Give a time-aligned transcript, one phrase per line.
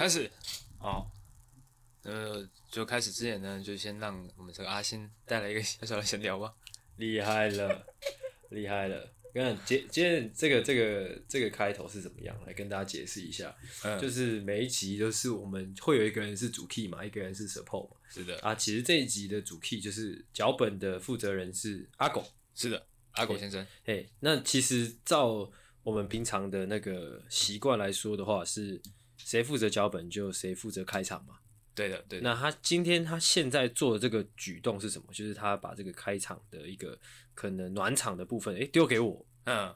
[0.00, 0.30] 开始，
[0.78, 1.10] 好，
[2.04, 6.54] 呃，就开始之前呢，就先让我们这个阿星带来一个小小的闲聊吧。
[6.96, 7.86] 厉害了，
[8.48, 9.12] 厉害了！
[9.34, 12.34] 看，今今天这个这个这个开头是怎么样？
[12.46, 13.54] 来跟大家解释一下。
[13.84, 17.96] 嗯，就是每一集都是我们会有一个人是主 key 嘛，一个人是 support 嘛。
[18.08, 22.26] 是的啊，其实这一集的主 key 就是脚本的负责人是阿狗。
[22.54, 23.66] 是的，阿狗先生。
[23.84, 28.80] 嘿，那其实照我们平常的那个习惯来说的话是。
[29.30, 31.36] 谁负责脚本，就谁负责开场嘛。
[31.72, 32.28] 对的，对的。
[32.28, 35.06] 那他今天他现在做的这个举动是什么？
[35.12, 36.98] 就是他把这个开场的一个
[37.32, 39.24] 可能暖场的部分，诶，丢给我。
[39.44, 39.72] 嗯，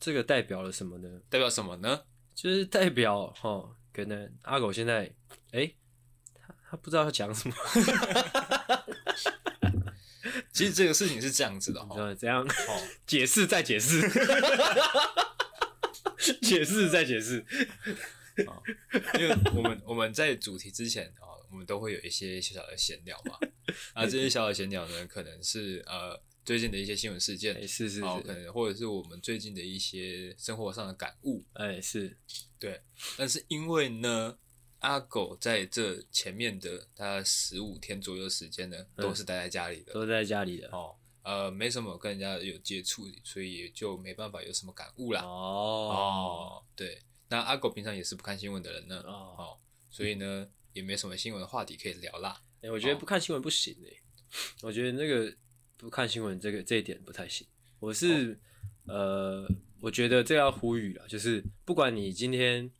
[0.00, 1.08] 这个代表了什么呢？
[1.30, 2.02] 代表什么呢？
[2.34, 5.14] 就是代表哈，可能阿狗现在，
[5.52, 5.76] 诶，
[6.34, 7.54] 他他不知道要讲什么。
[10.52, 14.00] 其实这个事情是这样子的 哈，怎样哦，解释再解释，
[16.42, 17.46] 解释再解释。
[18.46, 18.62] 啊，
[19.18, 23.38] 因为我们我们在主题之前啊，我们都会有一些小小的闲聊嘛。
[23.94, 32.16] 啊，这些小小的闲聊呢，可能是呃最近的一些新闻事件，是是是，可能或者是我们最近的一些生活上的感悟，哎，是
[32.58, 32.80] 对。
[33.16, 34.38] 但是因为呢，
[34.78, 45.20] 阿狗在这前面的大概十五天左右时间呢，都是待在家里的，都在家里的哦，呃，没什么跟人家有接触，所以也就没办法有什么感悟啦。
[45.22, 45.26] 哦
[45.92, 47.02] 哦，对。
[47.30, 49.58] 那阿狗平常也是不看新闻的人呢，哦，哦，
[49.90, 52.40] 所以呢，也没什么新闻的话题可以聊啦。
[52.56, 55.30] 哎、欸，我觉得不看新闻不行哎、欸，哦，我觉得那个
[55.76, 57.46] 不看新闻这个这一点不太行。
[57.80, 58.32] 我是、
[58.86, 59.48] 哦、呃，
[59.80, 62.70] 我觉得这要呼吁了，就是不管你今天，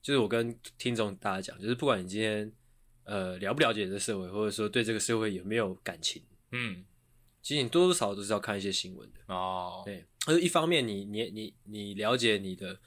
[0.00, 2.50] 就是我跟听众大家讲，就是不管你今天
[3.04, 6.82] 呃了不了解这个社会，或者说对这个社会有没有感情，嗯，
[7.42, 9.82] 其实你多多少少都是要看一些新闻的哦。
[9.84, 12.80] 对，而一方面你你你你了解你的。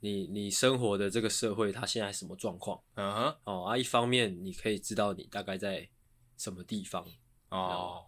[0.00, 2.82] 你你生活的这个社会，它现在什么状况？
[2.94, 5.88] 嗯哼，哦啊，一方面你可以知道你大概在
[6.36, 7.06] 什么地方
[7.50, 8.06] 哦。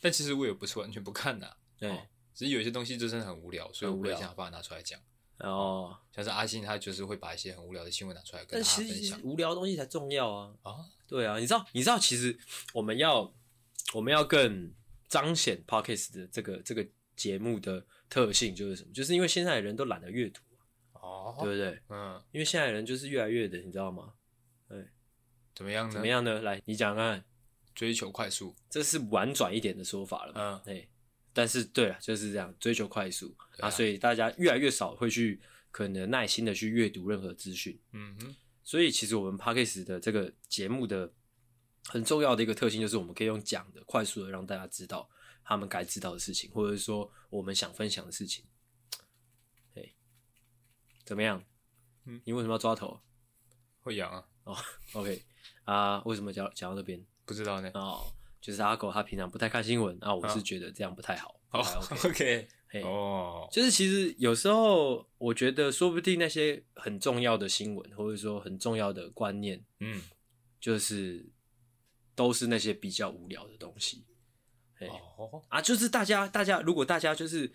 [0.00, 1.90] 但其实我也不是完全不看的， 对，
[2.34, 5.00] 只是有一些东西就真的很无聊，所以我也想把它拿出来讲。
[5.38, 9.20] 哦，像是阿信，他就是会把一些很无聊的新闻拿出来跟大家分享。
[9.22, 10.54] 无聊的东西才重要啊！
[10.62, 10.76] 啊，
[11.08, 12.38] 对啊，你知道，你知道，其实
[12.72, 13.34] 我们要
[13.94, 14.72] 我们要更
[15.08, 16.86] 彰显 Podcast 的这个这个
[17.16, 18.92] 节目的特性就是什么？
[18.92, 20.40] 就是因为现在的人都懒得阅读。
[21.04, 21.80] 哦，对不对？
[21.88, 24.14] 嗯，因为现在人就是越来越的，你知道吗？
[24.68, 24.88] 对，
[25.54, 25.92] 怎么样呢？
[25.92, 26.40] 怎么样呢？
[26.40, 27.24] 来，你讲看，
[27.74, 30.32] 追求快速，这是婉转一点的说法了。
[30.36, 30.88] 嗯，对。
[31.36, 35.40] 但是，对了，就是这样，追求快速啊，啊，所以大家越来越少会去
[35.72, 37.76] 可能耐心的去阅读任何资讯。
[37.90, 38.36] 嗯哼。
[38.62, 41.12] 所以，其实我们 Podcast 的这个节目的
[41.86, 45.10] 很重要的一个特性，就是我们可以用讲的快速的让大家知道
[45.42, 48.44] 他们该知道的事情，或者是说我们想分享的事情。
[51.04, 51.42] 怎么样？
[52.06, 52.98] 嗯，你为什么要抓头？
[53.80, 54.26] 会痒啊。
[54.44, 54.56] 哦
[54.92, 55.22] ，OK
[55.64, 57.02] 啊，为什么讲讲到这边？
[57.24, 57.70] 不知道呢。
[57.74, 58.04] 哦，
[58.40, 61.40] 就是阿狗他平常不太看新闻啊，我是觉得这样不太好。
[61.50, 61.64] 哦
[62.04, 70.02] ，OK，嘿，哦，就是其实有时候我觉得说不定那些很重要的新闻，或者说很重要的观念，嗯，
[70.60, 71.26] 就是
[72.14, 74.04] 都是那些比较无聊的东西。
[74.80, 77.52] 哦，啊，就是大家大家如果大家就是。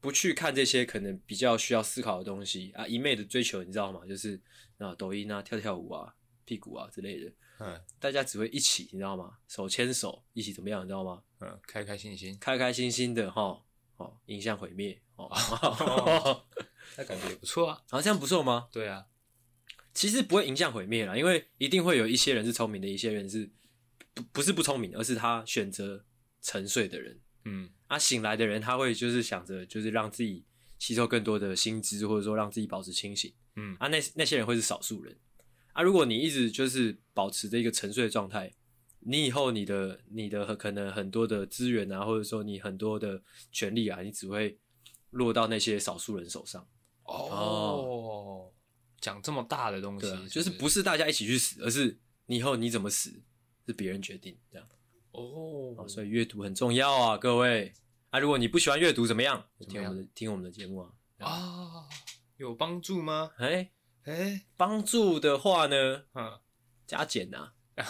[0.00, 4.02] 不去看这些可能比较需要思考的东西啊，一昧的追求，你知道吗？
[4.06, 4.40] 就是
[4.78, 6.14] 啊，抖音啊，跳跳舞啊，
[6.44, 7.32] 屁股啊之类的。
[7.60, 9.38] 嗯，大家只会一起，你知道吗？
[9.48, 10.84] 手牵手一起怎么样？
[10.84, 11.22] 你知道吗？
[11.40, 13.62] 嗯，开开心心，开开心心的哈。
[13.96, 15.28] 哦，影像毁灭哦，
[16.96, 17.82] 那感觉也不错啊。
[17.90, 18.68] 好像不错吗？
[18.70, 19.06] 对啊，
[19.92, 23.50] 其实不会影像毁灭啦，因为一定会有一些人是聪明的，一些人是
[24.14, 26.04] 不不是不聪明，而是他选择
[26.40, 27.18] 沉睡的人。
[27.44, 30.44] 嗯，啊，醒来的人他会就是想着，就是让自己
[30.78, 33.32] 吸收更多的薪资，或者说让自己保持清醒。
[33.56, 35.16] 嗯，啊，那那些人会是少数人。
[35.72, 38.52] 啊，如果你一直就是保持着一个沉睡的状态，
[39.00, 44.58] 你以后你的你的可能很多的资源啊，或者说你很多的权利啊，你只会
[45.10, 46.66] 落到那些少数人手上。
[47.04, 48.52] 哦，
[49.00, 50.28] 讲这么大的东西？
[50.28, 53.22] 就是不是大家一起去死，而是你以后你怎么死
[53.66, 54.68] 是别人决定这样。
[55.12, 57.72] 哦、oh.，所以阅读很重要啊，各位
[58.10, 58.18] 啊！
[58.20, 59.46] 如果你不喜欢阅读，怎么样？
[59.68, 60.90] 听我们的听我们的节目啊！
[61.18, 61.84] 啊、oh,，
[62.36, 63.32] 有帮助吗？
[63.38, 63.46] 哎、
[64.04, 66.04] 欸、哎，帮、欸、助的话呢？
[66.14, 66.38] 嗯，
[66.86, 67.52] 加减呐。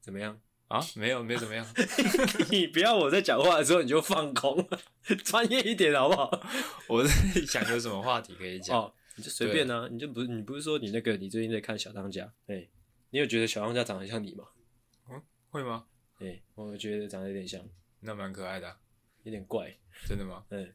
[0.00, 0.80] 怎么样啊？
[0.94, 1.66] 没有，没有怎么样。
[2.50, 4.66] 你不要我在讲话的时候你就放空，
[5.24, 6.30] 专业一点好不好？
[6.88, 7.10] 我在
[7.46, 12.32] 想有什么话题可以讲哦，你就随便啊，你就不是你不是说你那个你最近在看小当家？
[12.46, 12.70] 对、欸。
[13.14, 14.44] 你有觉得小当家长得像你吗？
[15.08, 15.86] 嗯，会吗？
[16.18, 17.64] 哎、欸，我觉得长得有点像，
[18.00, 18.76] 那蛮可爱的、啊，
[19.22, 19.72] 有点怪，
[20.08, 20.44] 真的吗？
[20.50, 20.74] 嗯，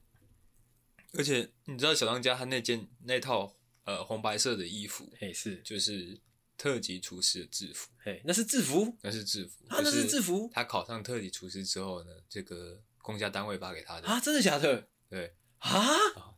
[1.16, 3.54] 而且你知道小当家他那件那套
[3.84, 6.18] 呃红白色的衣服，嘿是就是
[6.56, 10.50] 特级厨师的制服，嘿那是制服，那是制服，啊那是制服。
[10.54, 14.88] 他考上特级厨师之后呢，这个公家单位发给他的啊，真的假的？
[15.10, 15.76] 对啊，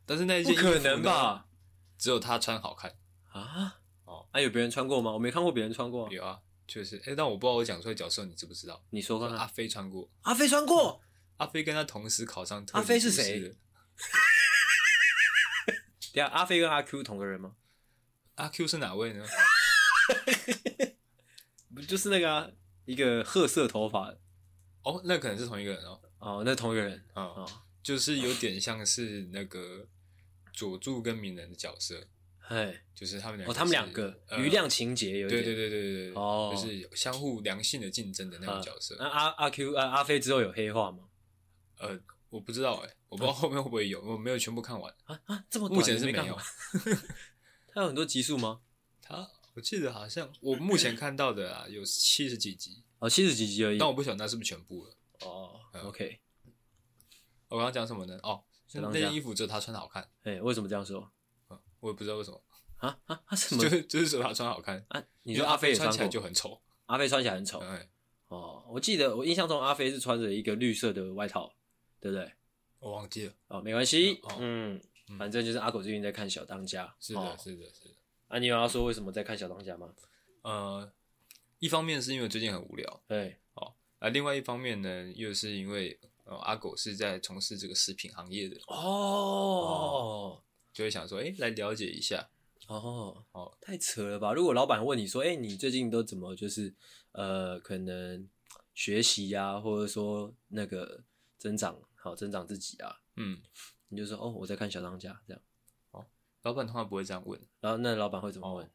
[0.04, 1.46] 但是那一件不可能吧？
[1.96, 2.98] 只有他穿好看
[3.30, 3.78] 啊？
[4.32, 5.12] 哦，还有别人穿过吗？
[5.12, 6.10] 我没看过别人穿过。
[6.12, 7.00] 有啊，确实。
[7.06, 8.82] 哎，但我不知道我讲出来角色你知不知道？
[8.90, 9.38] 你说看看。
[9.38, 10.10] 阿飞穿过。
[10.22, 11.00] 阿飞穿过。
[11.36, 12.64] 阿飞跟他同时考上。
[12.72, 13.54] 阿飞是谁？
[16.12, 17.54] 对啊，阿飞跟阿 Q 同个人吗？
[18.36, 19.24] 阿 Q 是哪位呢？
[21.74, 22.48] 不就是那个啊，
[22.84, 24.14] 一个褐色头发？
[24.82, 26.00] 哦，那可能是同一个人哦。
[26.18, 27.50] 哦，那同一个人啊，哦、
[27.82, 29.86] 就是有点像是那个
[30.52, 32.06] 佐助跟鸣人的角色。
[32.48, 38.96] 哎，就是他们两个，哦，他们两个余量情节有点，对对对对对，哦，就是相互良性的竞争的那种角色。
[38.98, 41.08] 那阿阿 Q 阿阿飞之后有黑化吗？
[41.78, 41.98] 呃，
[42.30, 46.38] 我不知道哎，我不知道后面会不会有，我没有全部看完啊啊，这么目前是没有。
[47.74, 48.60] 他有很多集数吗？
[49.00, 53.78] 他我记得好像我目前看到的啊，有七十几集哦，七十几集而已。
[53.78, 54.94] 但我不晓得那是不是全部了。
[55.20, 56.20] 哦，OK。
[57.48, 58.18] 我刚刚讲什么呢？
[58.22, 58.42] 哦，
[58.74, 60.08] 那件衣服只有他穿的好看。
[60.22, 61.10] 哎，为什么这样说？
[61.82, 62.40] 我也不知道为什么。
[62.78, 63.36] 啊啊啊！
[63.36, 63.62] 什么？
[63.62, 65.02] 就是就是说他穿好看啊？
[65.22, 66.60] 你说阿飞穿起来就很丑？
[66.86, 67.62] 阿飞穿起来很丑。
[68.28, 71.54] 哦，我记得我印象中阿飞是穿着一个绿色的外套，
[72.00, 72.32] 对不对？
[72.80, 73.34] 我忘记了。
[73.48, 74.20] 哦，没关系。
[74.38, 74.80] 嗯，
[75.18, 76.92] 反正就是阿狗最近在看小当家。
[76.98, 77.94] 是的，是的，是的。
[78.28, 79.94] 啊，你有要说为什么在看小当家吗？
[80.42, 80.92] 呃，
[81.60, 83.02] 一方面是因为最近很无聊。
[83.06, 83.36] 对。
[83.54, 88.56] 哦，啊，另外一方面呢，又是因为呃阿狗是在从事这个食品行业的。
[88.66, 90.42] 哦。
[90.72, 92.30] 就会想说，哎，来了解一下。
[92.68, 94.32] 哦哦，太扯了吧！
[94.32, 96.72] 如果老板问你说：“哎、欸，你最近都怎么就是
[97.10, 98.28] 呃，可能
[98.72, 101.02] 学习呀、啊，或者说那个
[101.36, 103.42] 增长好增长自己啊？”嗯，
[103.88, 105.42] 你就说：“哦，我在看小当家。”这样。
[105.90, 106.06] 哦，
[106.42, 107.38] 老板通常不会这样问。
[107.60, 108.70] 然后那老板会怎么问？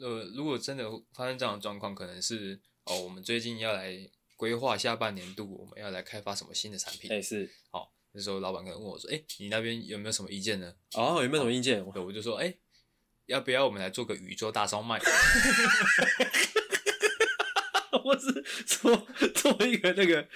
[0.00, 7.10] 呃，如果真的发生这样的状况，可能是哦，我们最近要来规划下半年度，我们要来开发什么新的产品？
[7.10, 7.50] 哎、欸，是。
[7.70, 11.78] 好、哦，那时候老板可能问我说：“哎、欸，你那边有没有什么意见呢？”哦，有没有什么意见？
[11.92, 12.58] 对，我就说：“哎、欸。”
[13.26, 14.98] 要不要我们来做个宇宙大烧麦？
[18.02, 20.26] 我是做做一个那个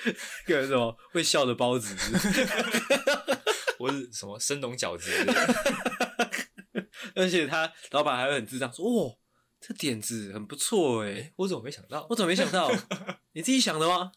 [0.46, 1.96] 那个什么会笑的包子，
[3.80, 5.10] 我是什么生龙饺子？
[7.16, 9.16] 而且他老板还会很智障说：“哦，
[9.58, 12.06] 这点子很不错哎，我怎么没想到？
[12.10, 12.70] 我怎么没想到？
[13.32, 14.12] 你自己想的吗？”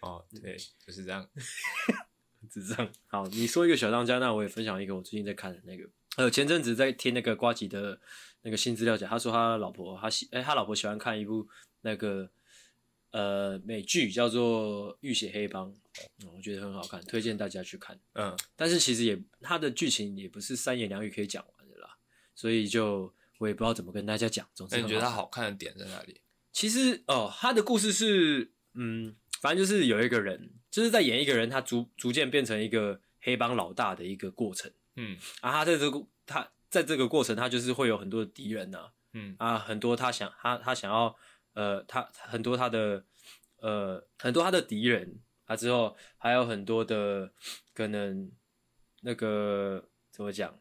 [0.00, 0.56] 哦，对，
[0.86, 1.28] 就是这样，
[2.60, 2.88] 智障。
[3.08, 5.88] 好，你说一个小当家，那我也分享一个我最近在看的那个。
[6.16, 8.00] 还有前阵子在听那个瓜吉的
[8.42, 11.48] 那个新资料讲，他说他老婆他喜哎、欸、他老婆喜欢看一部
[11.80, 12.30] 那个
[13.10, 15.72] 呃美剧叫做《浴血黑帮》，
[16.22, 17.98] 嗯，我觉得很好看，推荐大家去看。
[18.12, 21.96] 嗯，但是其实也他的剧情也不是三言两语可以讲完的啦，
[22.34, 24.46] 所以就我也不知道怎么跟大家讲。
[24.54, 26.20] 总之，那你觉得他好看的点在哪里？
[26.52, 34.72] 其实哦，他的故事是嗯，反正就是有一个人就是在演一个人，他逐逐渐变成一个黑帮老大的一个过程。
[34.96, 41.14] 嗯啊，他在这个他在这个过程，他就是会有很多的敌人呐、啊，嗯啊，很多他想他他想要
[41.52, 43.04] 呃，他很多他的
[43.58, 47.30] 呃很多他的敌人啊，之后还有很多的
[47.74, 48.32] 可能
[49.02, 50.58] 那个怎么讲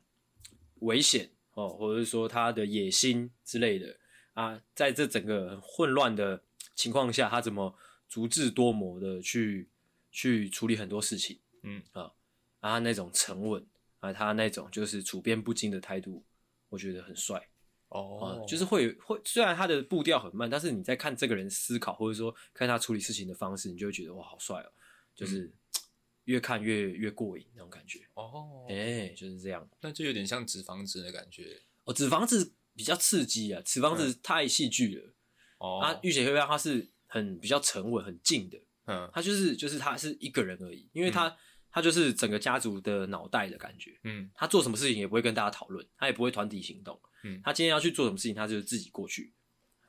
[0.81, 3.95] 危险哦，或者是说他的野心之类的
[4.33, 6.43] 啊，在这整个很混乱的
[6.75, 7.73] 情况下，他怎么
[8.13, 9.67] 足智多谋的去
[10.11, 12.11] 去处理很多事情，嗯啊
[12.59, 13.65] 啊那种沉稳。
[13.99, 16.21] 啊，他那种就是处变不惊的态度，
[16.67, 17.47] 我觉得很帅
[17.87, 18.23] 哦、oh.
[18.33, 18.45] 嗯。
[18.45, 24.73] 就是会会，虽然他的步调很慢，但是你在看这个人思考，或者说看他处理事情的方式，你就会觉得哇，好帅哦、喔！
[25.15, 25.49] 就是
[26.25, 28.65] 越看越越过瘾那种感觉哦。
[28.67, 28.77] 哎、oh.
[28.77, 29.65] 欸，就是这样。
[29.79, 31.93] 那就有点像纸房子的感觉哦。
[31.93, 35.13] 纸房子比较刺激啊，纸房子太戏剧了
[35.59, 35.79] 哦。
[35.79, 38.57] 啊，浴血黑帮他是很比较沉稳、很静的。
[38.85, 41.27] 嗯，他就是就是他是一个人而已，因为他。
[41.27, 41.35] 嗯。
[41.75, 49.33] 他就是整个家族的脑袋的感觉，嗯，他做什么事情也不会跟大家讨论，他也不会团体行动，嗯，他今天要去做什么事情，他就是自己过去，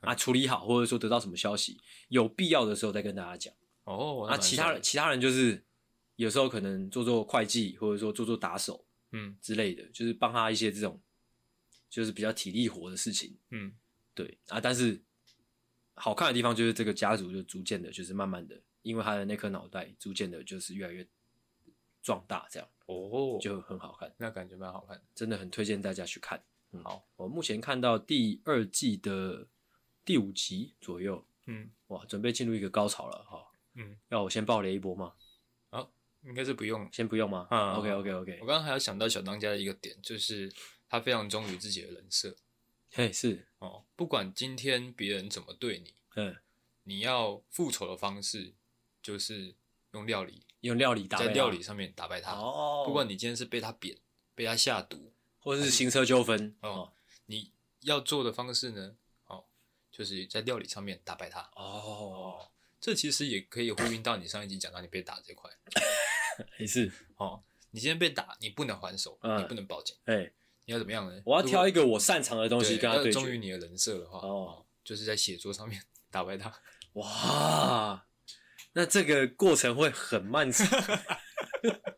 [0.00, 1.78] 嗯、啊，处理好或者说得到什么消息，
[2.08, 3.52] 有必要的时候再跟大家讲，
[3.84, 5.62] 哦，那、啊、其他人其他人就是
[6.16, 9.36] 有时候可能做做会计，或者说做做打手，嗯。
[9.42, 10.98] 之类的，就是帮他一些这种
[11.90, 13.70] 就是比较体力活的事情，嗯，
[14.14, 14.98] 对啊，但是
[15.94, 21.06] 好看的地方就是这个家族就逐渐的，就是慢慢的，因为他的那颗脑袋逐渐的，就是越来越。
[22.02, 26.38] 壮大这样哦，就很好看，那感觉蛮好看，真的很推荐大家去看。
[26.72, 29.48] 嗯、好，我目前看到第二季的
[30.04, 33.46] 第五集左右，嗯，哇，准备进入一个高潮了哈。
[33.76, 35.14] 嗯，要我先爆雷一波吗？
[35.70, 35.90] 好，
[36.24, 37.48] 应该是不用，先不用吗？
[37.50, 38.38] 嗯，OK OK OK。
[38.42, 40.52] 我刚刚还有想到小当家的一个点，就是
[40.86, 42.36] 他非常忠于自己的人设。
[42.96, 43.44] 嘿，是。
[43.58, 46.36] 哦，不管今天别人怎么对你，嗯，
[46.84, 48.54] 你要复仇的方式
[49.02, 49.56] 就是
[49.90, 51.28] 用料理，用料理打败他。
[51.28, 52.30] 在料理上面打败他。
[52.34, 53.98] 哦，不管你今天是被他扁，
[54.36, 56.92] 被他下毒，或者是行车纠纷哦，
[57.26, 58.94] 你要做的方式呢，
[59.26, 59.44] 哦，
[59.90, 61.40] 就是在料理上面打败他。
[61.56, 62.48] 哦，
[62.80, 65.50] 这其实也可以呼应到你上一集讲到你被打这块。
[66.60, 66.92] 也是。
[67.16, 69.42] 哦，你今天被打，你不能还手，嗯。
[69.42, 70.30] 你不能报警，哎，
[70.66, 71.22] 你要怎么样呢？
[71.24, 73.38] 我要挑一个我擅长的东西跟他对决忠于。
[73.38, 75.80] 你的人设的话，哦哦，就是在写作上面
[76.10, 76.52] 打败他。
[76.94, 78.06] 哇，
[78.72, 80.66] 那这个过程会很漫长，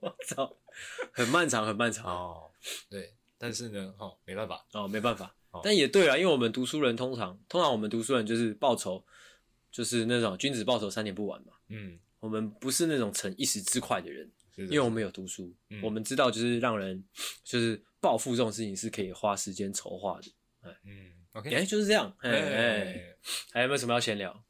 [0.01, 0.57] 我操，
[1.13, 2.07] 很漫长，很漫长。
[2.07, 2.51] 哦，
[2.89, 9.05] 对，但是呢，哦，没办法，哦，没办法，哦但也对啊，因为我们读书人通常，通常我们读书人就是报仇，
[9.71, 11.53] 就是那种君子报仇三年不晚嘛。
[11.69, 17.05] 嗯，我们不是那种逞一时之快的人，因因为我们有读书，嗯我们知道就是让人
[17.45, 20.33] 就是报复这种事情是可以花时间筹划的。
[20.85, 22.17] 嗯，OK，哎、就是这样。
[22.21, 23.17] 哎、
[23.51, 24.45] 还有没有什么要闲聊？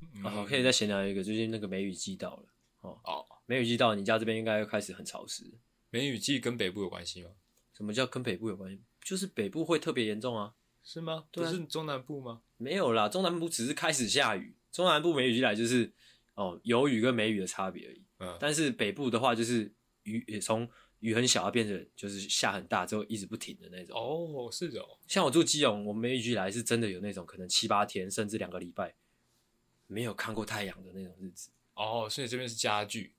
[0.00, 2.48] 嗯哦，可以再闲聊一个，最近那个梅雨季到了。
[2.80, 5.44] 哦，梅雨季到，你家这边应该开始很潮湿。
[5.90, 7.30] 梅雨季跟北部有关系吗？
[7.72, 8.82] 什么叫跟北部有关系？
[9.04, 10.54] 就是北部会特别严重啊。
[10.82, 11.26] 是吗？
[11.30, 12.42] 对啊不是中南部吗？
[12.56, 15.92] 没有啦，中南部只是开始下雨，中南部梅雨季来就是
[16.34, 18.04] 哦有雨跟没雨的差别而已。
[18.18, 19.72] 嗯，但是北部的话，就是
[20.02, 20.68] 雨也从
[21.00, 23.96] 雨很小，要变成就是下很大之后一直不停的那种。
[23.96, 28.94] 哦，是的哦，像我住基隆，我梅雨季来是真的有那种可能七八天甚至两个礼拜
[29.86, 33.14] 没有看过太阳的那种日子哦，所以这边是加剧，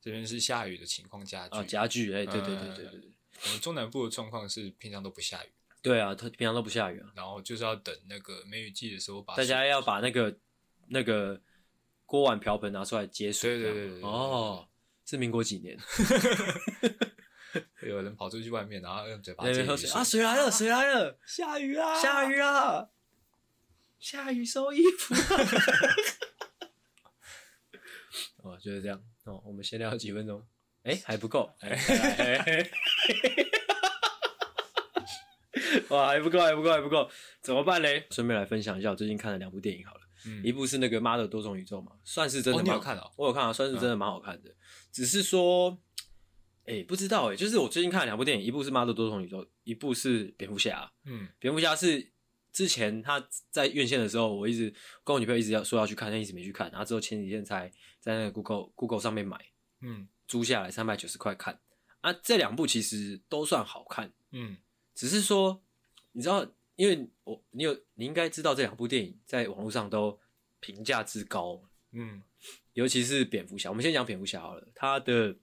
[0.00, 1.56] 这边是下雨的情况加剧。
[1.56, 3.12] 啊，加剧哎，对对对对对对，
[3.44, 5.48] 我们中南部的状况是平常都不下雨，
[5.80, 10.36] 对啊，它平常都不下雨啊，然后就是要等那个梅雨季的时候把大家要把那个
[10.88, 11.40] 那个
[12.04, 13.56] 锅碗瓢盆拿出来接水。
[13.56, 14.68] 对对对对对哦，
[15.04, 15.78] 是民国几年？
[17.52, 22.88] 会 有人跑出去外面，然后用嘴巴那接雨边喝水啊，水来了，水来了，下雨啦，下雨啦，
[23.98, 25.14] 下雨收衣服。
[28.42, 29.02] 哦，就是这样。
[29.24, 29.42] 哦。
[29.44, 30.44] 我们先聊几分钟，
[30.82, 32.70] 哎、还不够，哎、哎
[35.90, 37.10] 哇，还不够，还不够，还不够，
[37.42, 38.06] 怎么办嘞？
[38.10, 40.00] 顺便来分享一下我最近看的两部电影好了。
[40.26, 40.42] 嗯。
[40.44, 43.10] 一部是那个《妈的多重宇宙》嘛，算是真的蛮、哦你有看哦？
[43.16, 44.50] 我有看啊，算是真的蛮好看的。
[44.90, 45.78] 只是说，
[46.70, 50.84] 哎、不知道哎、就是我最近看了两部电影，一部是《妈的多重宇宙》，一部是《蝙蝠侠》。
[51.04, 52.10] 嗯蝙蝠侠是
[52.52, 54.72] 之前他在院线的时候，我一直
[55.04, 56.70] 跟我女朋友一直要说要去看，但一直没去看。
[56.70, 59.38] 然后之后前几天才在那个 Google Google 上面买
[59.80, 61.60] 嗯租下来，三百九十块看。
[62.00, 64.56] 啊，这两部其实都算好看，嗯
[64.94, 65.62] 只是说
[66.12, 66.46] 你知道，
[66.76, 70.18] 因为我你有你应该知道这两部电影在网络上都
[70.60, 71.62] 评价之高，
[71.92, 72.22] 嗯
[72.72, 73.68] 尤其是蝙蝠侠。
[73.68, 75.36] 我们先讲蝙蝠侠好了，他的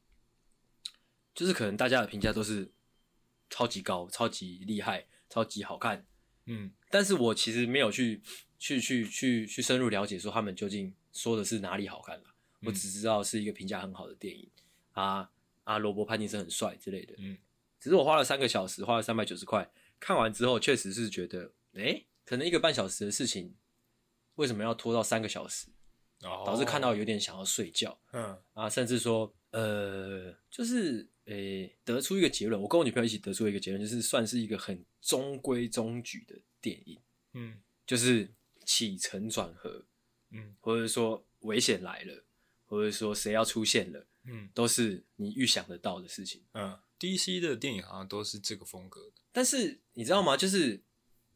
[1.38, 2.72] 就是可能大家的评价都是
[3.48, 6.03] 超级高、超级厉害、超级好看。
[6.48, 8.20] 嗯但是我其实没有去
[8.58, 12.24] 去去去去深入了解说他们究竟说的是哪里好看了，
[12.63, 14.50] 我只知道是一个评价很好的电影
[14.94, 15.29] 啊
[15.63, 17.13] 啊，罗伯·潘金森很帅之类的。
[17.20, 17.38] 嗯，
[17.79, 23.53] 只是我花了三个小时，花了三百九十块，看完之后确实是觉得，诶，可能一个半小时的事情，
[24.38, 25.67] 为什么要拖到三个小时，
[26.24, 37.00] 哦导致看到有点想要睡觉嗯啊，甚至说，呃，就是诶，得出一个结论，我跟我女朋友一起得出一个结论，就是算是一个很中规中矩的电影。
[37.34, 38.34] 嗯就是
[38.66, 39.86] 起承转合，
[40.32, 42.25] 嗯或者说危险来了，
[42.66, 46.44] 或者说谁要出现了，嗯都是你预想得到的事情。
[46.54, 49.22] 嗯，DC 的电影好像都是这个风格的。
[49.32, 50.36] 但是你知道吗？
[50.36, 50.82] 就是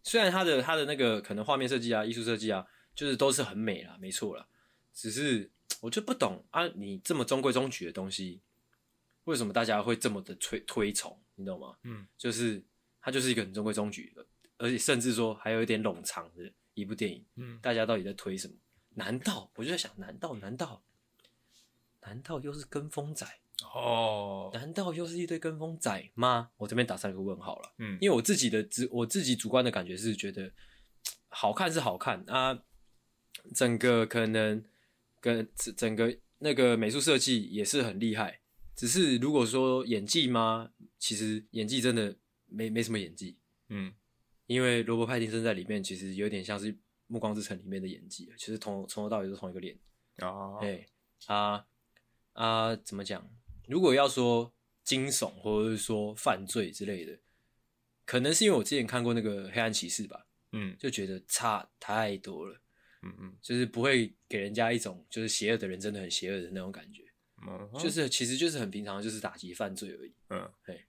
[0.04, 2.66] 虽然它的它的那个可能画面设计啊、艺术设计啊，
[2.96, 4.48] 就是都是很美啦，没错啦。
[4.94, 5.50] 只是
[5.80, 8.42] 我就不懂啊，你这么中规中矩的东西，
[9.24, 11.18] 为什么大家会这么的推推崇？
[11.36, 11.78] 你懂吗？
[11.84, 12.64] 嗯就是
[13.02, 14.26] 它就是一个很中规中矩的，
[14.58, 17.26] 而且甚至说还有一点冗长的一部电影。
[17.36, 18.54] 嗯大家到底在推什么？
[18.96, 20.84] 难道我就在想，难道难道
[22.02, 23.26] 难道又是跟风仔？
[23.74, 26.50] 哦难道又是一堆跟风仔吗？
[26.58, 27.74] 我这边打上一个问号了。
[27.78, 30.52] 嗯因为我自己的主我自己主观的感觉是觉得
[31.30, 32.64] 好看是好看啊，
[33.56, 34.64] 整个可能
[35.22, 38.42] 跟整整个那个美术设计也是很厉害。
[38.76, 40.72] 只是如果说演技吗？
[40.98, 43.38] 其实演技真的没没什么演技。
[43.70, 43.94] 嗯
[44.48, 46.74] 因为罗伯·派丁森在里面其实有点像是
[47.08, 49.78] 《暮光之城》里面的演技，其实从从头到尾都是同一个脸。
[50.18, 50.86] 哦哎、
[51.28, 51.66] 啊
[52.34, 53.26] 啊，怎么讲？
[53.68, 57.20] 如果要说惊悚或者是说犯罪之类的，
[58.06, 62.61] 可能是因为我之前看过那个《黑暗骑士》吧，嗯就觉得差太多了，
[63.02, 67.04] 嗯嗯就是不会给人家一种就是邪恶的人真的很邪恶的那种感觉。
[67.48, 70.14] 嗯，就是其实就是很平常，就是打击犯罪而已。
[70.30, 70.86] 嗯，嘿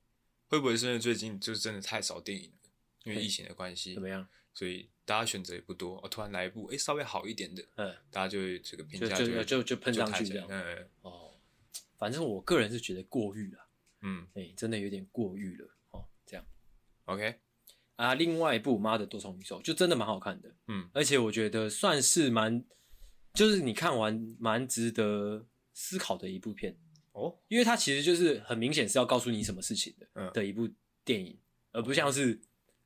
[0.48, 2.70] 会不会是因为最近就是真的太少电影了？
[3.04, 4.28] 因为疫情的关系，怎么样？
[4.52, 5.96] 所以大家选择也不多。
[6.04, 10.46] 哦突然来一部，哎、欸，稍微好一点的，嗯，大家就会这个评价就就就就喷上去这样。
[10.50, 11.34] 嗯，哦，
[11.96, 13.68] 反正我个人是觉得过誉了。
[14.02, 15.74] 嗯，哎、欸，真的有点过誉了。
[15.92, 16.44] 哦，这样。
[17.06, 17.40] OK。
[18.02, 20.52] 啊，另外一部《妈的多重宇宙》就真的蛮好看的。
[20.66, 22.64] 嗯，而且我觉得算是蛮，
[23.34, 26.76] 就是你看完蛮值得思考的一部片。
[27.12, 30.68] 哦，因为它其实就是很明显是要告诉你什么事情的，嗯，的一部
[31.04, 31.38] 电影，
[31.70, 32.40] 而不像是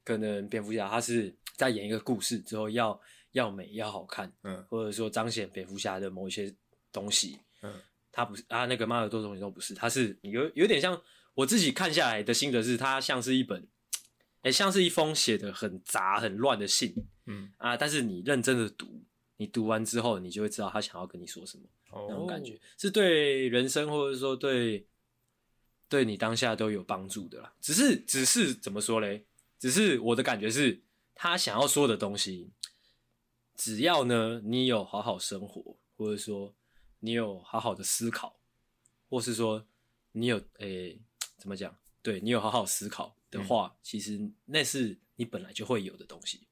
[0.04, 3.00] 可能蝙蝠侠他是在演一个故事之后要
[3.32, 6.52] 要美要好看，嗯，或者说彰显蝙蝠侠的某一些
[6.90, 7.72] 东西，嗯，
[8.10, 11.00] 他不是啊，那个妈的多重宇宙不是，它是有有点像
[11.34, 13.66] 我自己看下来的心得是，它像是一本，
[14.52, 16.94] 像是一封写的很杂很乱的信，
[17.26, 19.02] 嗯啊，但是你认真的读，
[19.36, 21.64] 你读完之后，你就会知道他想要跟你说什么。
[22.08, 22.60] 那种感觉、oh.
[22.76, 24.86] 是对人生，或者说对
[25.88, 27.54] 对你当下都有帮助的啦。
[27.60, 29.24] 只是，只是怎么说嘞？
[29.58, 30.82] 只是我的感觉是，
[31.14, 32.50] 他想要说的东西，
[33.54, 36.54] 只要呢你有好好生活，或者说
[37.00, 38.36] 你有好好的思考，
[39.08, 39.64] 或是说
[40.12, 41.00] 你有诶、欸、
[41.38, 41.74] 怎么讲？
[42.02, 46.46] 对你有好好思考的话，嗯、其实那是你本来就会有的东西，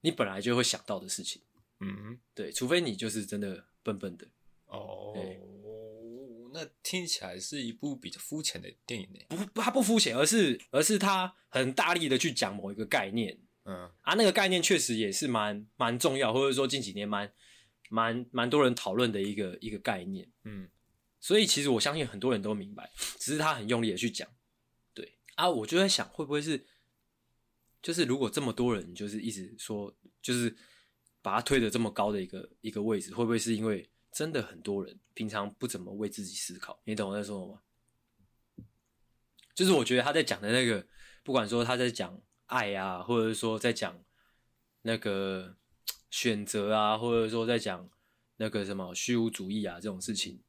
[0.00, 1.42] 你本来就会想到的事情。
[1.80, 4.26] 嗯，对，除非你就是真的笨笨的。
[4.66, 9.20] 哦、oh，那听起来是一部比较肤浅的电影呢？
[9.52, 13.38] 不，它不肤浅，而是而是它很大力的去讲某一个概念。
[13.64, 17.32] 嗯啊，那个概念确实也是蛮蛮重要，或者说近几年蛮
[17.88, 20.30] 蛮蛮多人讨论的一个一个概念。
[20.44, 20.68] 嗯，
[21.20, 24.28] 所以其实我相信很多人都明白，只是他很用力的去讲。
[25.36, 26.66] 啊，我就在想，会不会是
[27.82, 30.56] 就是如果这么多人就是一直说，就是
[31.22, 33.88] 把它推得这么高的一个一个位置，会不会是因为？
[34.16, 38.64] 真的很多人平常不怎么为自己思考，你懂我在说什么吗？
[39.56, 40.86] 就是我觉得他在讲的那个，
[41.24, 44.04] 不管说他在讲爱啊，或者说在讲
[44.82, 45.56] 那个
[46.12, 47.90] 选择啊，或者说在讲
[48.36, 50.40] 那个什么虚无主义啊这种事情，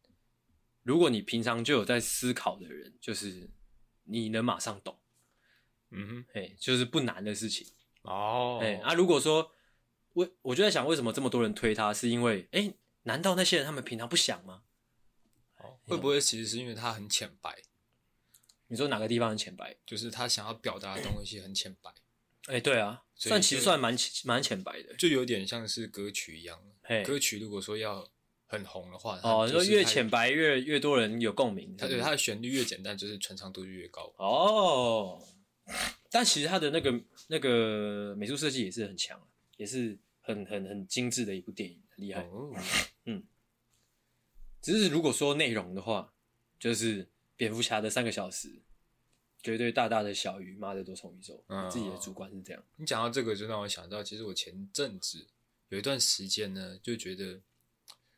[0.84, 3.50] 如果你平常就有在思考的人，就是
[4.06, 4.98] 你能马上懂，
[5.92, 7.68] 嗯哼，哎，就是不难的事情
[8.02, 9.52] 哦，哎，啊，如果说
[10.14, 12.62] 我我就在想，为什么这么多人推他，是因为哎。
[12.62, 12.74] 诶
[13.08, 14.64] 难道那些人他们平常不想吗？
[15.60, 17.56] 哦，会不会其实是因为他很浅白？
[18.66, 19.76] 你说哪个地方很浅白？
[19.86, 21.92] 就是他想要表达的东西很浅白。
[22.48, 26.60] 哎、欸，对啊，算其实算蛮蛮浅白的，就有点像是歌曲一样。
[27.06, 28.10] 歌曲如果说要
[28.58, 31.76] 很红的话，哦，就是越浅白越越多人有共鸣。
[31.78, 34.14] 它对它的旋律越简单，就是传唱度就越高。
[34.18, 35.22] 哦，
[36.10, 39.22] 但其实它的那个那个美术设计也是很强，
[39.58, 42.24] 也是很很很精致的一部电影，很厉害。
[42.24, 42.54] 哦
[43.06, 43.24] 嗯，
[44.62, 46.14] 只是如果说内容的话，
[46.60, 48.50] 就是蝙蝠侠的三个小时，
[49.44, 51.44] 绝对大大的小于妈的多重宇宙。
[51.50, 52.64] 嗯，自己的主观是这样。
[52.78, 55.28] 你讲到这个，就让我想到，其实我前阵子
[55.70, 57.40] 有一段时间呢，就觉得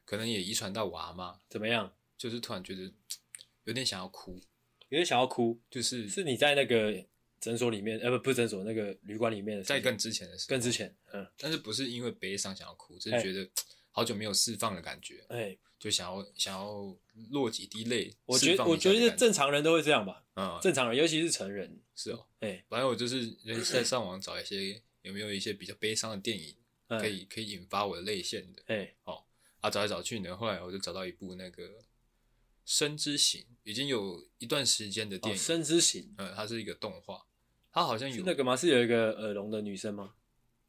[0.07, 1.37] 可能也遗传到我阿嬷。
[1.47, 1.93] 怎么样？
[2.17, 2.91] 就是突然觉得
[3.65, 4.39] 有点想要哭，
[4.89, 5.59] 有点想要哭。
[5.69, 7.05] 就是是你在那个
[7.39, 13.47] 诊所里面，呃，不，不是诊所，那个旅馆里面的，在更之前的时候，更之前，嗯，但是不是因为悲伤想要哭，只是觉得。
[13.89, 16.95] 好久没有释放的感觉，哎、欸，就想要想要
[17.31, 18.15] 落几滴泪。
[18.25, 23.31] 我觉得我觉得正常人都会这样吧，嗯，正常人，尤其是成人，是哦，哎、欸，反正我就是
[23.63, 26.55] 在上网找一些有没有一些比较悲伤的电影，
[26.89, 29.23] 嗯、可以可以引发我的泪腺的，哎、欸，哦，
[29.67, 31.63] 啊，找来找去呢，后来我就找到一部那个
[32.65, 37.25] 《生之行》，已经有一段时间的电影，哦《声之行》，嗯，它是一个动画，
[37.71, 38.55] 它好像有那个吗？
[38.55, 40.13] 是有一个耳聋的女生吗？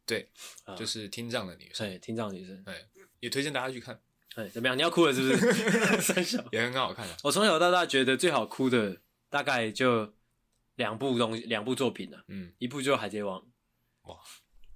[0.05, 0.31] 对，
[0.77, 2.87] 就是听障的女生，听障女生，对。
[3.21, 4.01] 也推荐大家去看，
[4.37, 4.79] 哎，怎么样？
[4.79, 5.99] 你要哭了是不是？
[6.01, 7.17] 三小也很好看的。
[7.25, 10.15] 我从小到大觉得最好哭的大概就
[10.77, 12.25] 两部东西，两部作品了。
[12.29, 13.41] 嗯，一部就《海贼王》。
[14.03, 14.21] 哇，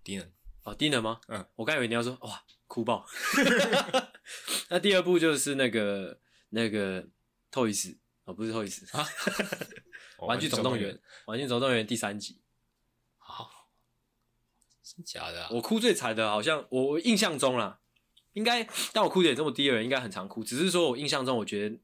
[0.03, 0.29] 低能
[0.65, 1.21] 哦，低能吗？
[1.29, 3.07] 嗯，我刚以为你要说哇，哭爆。
[4.71, 6.19] 那第二部就是那个
[6.51, 7.09] 那个
[7.51, 9.07] Toys 哦，不是 Toys 啊，
[10.27, 12.41] 玩具总动员，玩具总动员第三集。
[13.19, 13.49] 好、哦，
[14.83, 15.51] 真假的、啊？
[15.53, 17.81] 我哭最惨的，好像我印象中啦。
[18.35, 20.43] 应该，但我哭点这么低的人应该很常哭。
[20.43, 21.79] 只是说我印象中，我觉得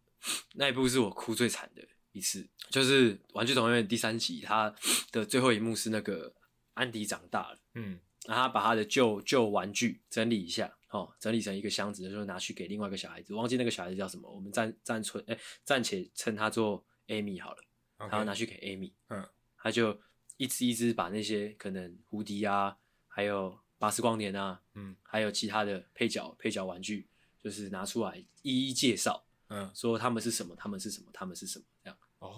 [0.55, 4.75] 那一部是我哭最惨的一次，就是《玩具总动员》第三集，他
[5.13, 6.33] 的最后一幕是那个
[6.73, 17.63] 安迪长大了，嗯，然后他把他的旧旧玩具整理一下，哦，整理成一个箱子，就拿去给另外一个小孩子，忘记那个小孩子叫什么，我们暂暂存，哎，暂且称他做 Amy 好了，
[17.99, 20.01] 然后拿去给 Amy，嗯，他就
[20.37, 23.59] 一只一只把那些可能胡迪啊，还有。
[23.81, 27.07] 巴斯光年啊，嗯，还有其他的配角配角玩具，
[27.41, 31.97] 就是拿出来一一介绍，嗯，说他们是什么，他们是什么，他们是什么这样。
[32.19, 32.29] 哦。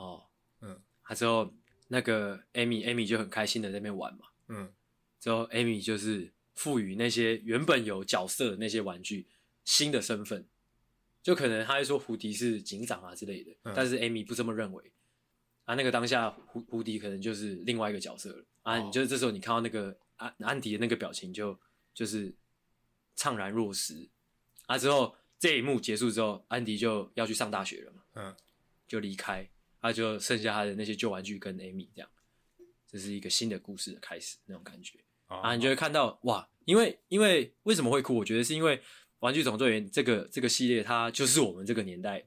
[0.00, 0.26] 哦，
[0.60, 1.54] 嗯，他之后
[1.86, 4.74] 那个 Amy，Amy 就很开心的在那边玩嘛，嗯，
[5.20, 9.26] 之后 Amy 就是赋予那些原本有角色的那些玩具
[9.64, 10.44] 新的身份，
[11.22, 14.92] 就可能他会说胡迪是警长啊之类的，嗯、但是 Amy 不这么认为，
[15.64, 21.58] 啊，那个当下胡胡迪可能就是另外一个角色了，啊，你就是这时候你看到那个安安迪的那个表情就
[21.94, 22.34] 就是
[23.16, 24.08] 怅然若失。
[24.66, 24.76] 啊！
[24.76, 28.36] 之后这一幕结束之后，安迪就要去上大学了嘛，嗯，
[28.86, 29.48] 就离开，
[29.80, 32.10] 他就剩下他的那些旧玩具跟艾米这样，
[32.86, 35.54] 这是一个新的故事的开始那种感觉、哦、啊！
[35.54, 38.16] 你就会看到哇，因为因为为什么会哭？
[38.16, 38.78] 我觉得是因为
[39.20, 42.26] 《玩具总动员》这个这个系列，它就是我们这个年代，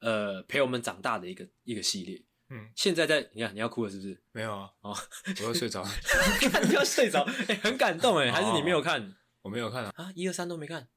[0.00, 2.24] 呃，陪我们长大的一个一个系列。
[2.48, 4.20] 嗯，现在在你看你要哭了是不是？
[4.32, 4.96] 没有啊，哦，
[5.40, 5.88] 我要睡着了，
[6.66, 9.14] 你要睡着，哎、欸，很感动哎，还是你没有看？
[9.42, 10.88] 我没有看啊，啊，一二三都没看。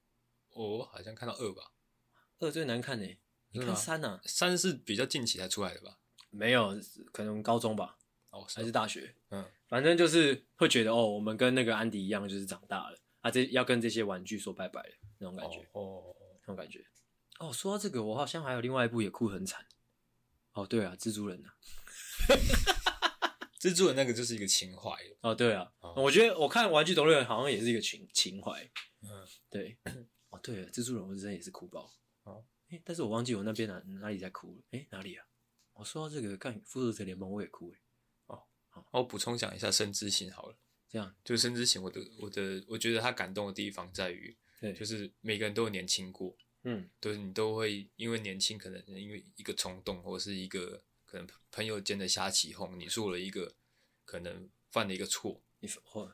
[0.49, 1.71] 我好像看到二吧，
[2.39, 3.17] 二最难看哎，
[3.51, 4.19] 你看三呢？
[4.25, 5.99] 三是比较近期才出来的吧？
[6.31, 6.75] 没有，
[7.11, 7.97] 可能高中吧，
[8.33, 9.15] 哦，还是大学？
[9.29, 16.83] 嗯，反正就是会觉得哦，我们跟那个安迪一样，就是长大了啊，这要跟这些玩具说拜拜了那种感觉，哦，那种感觉。
[17.39, 19.63] 哦，说到这个，我好像还有另外一部也哭很惨。
[20.53, 21.53] 哦，对啊，蜘蛛人啊，
[23.61, 24.91] 蜘蛛人那个就是一个情怀。
[25.21, 28.63] 哦，对啊，我觉得我看《玩具总动员》好像也是一个情情怀。
[29.01, 29.77] 嗯，对。
[30.29, 31.91] 哦，对了，蜘蛛人我真的也是哭爆。
[32.23, 34.63] 哦，哎，但是我忘记我那边哪哪里在哭了。
[34.71, 35.23] 哎，哪里啊？
[35.73, 37.79] 我说到这个，看复仇者联盟我也哭哎。
[38.91, 40.57] 我补充讲一下深之行好了。
[40.89, 46.37] 这样，就深之行，我的我的我觉得他感动的地方在于，对，就是每个人都有年轻过。
[46.63, 53.53] 嗯，对，你都会因为年轻，可能因为一个冲动，或是一个可能朋友间的瞎起哄，你做了一个
[54.05, 55.67] 可能犯了一个错，你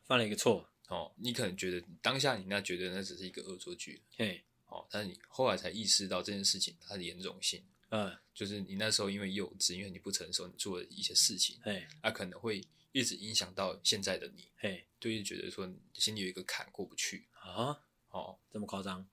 [0.05, 0.67] 犯了一个错。
[0.87, 19.08] 哦，你可能觉得当下你那觉得那只是一个恶作剧，嘿，哦，但是你后来才意识到这件事情它的严重性，嗯，就是你那时候因为幼稚，因为你不成熟，你做了一些事情，哎，啊可能会一直影响到现在的你，嘿，就一直觉得说心里有一个坎过不去啊，哦，这么夸张？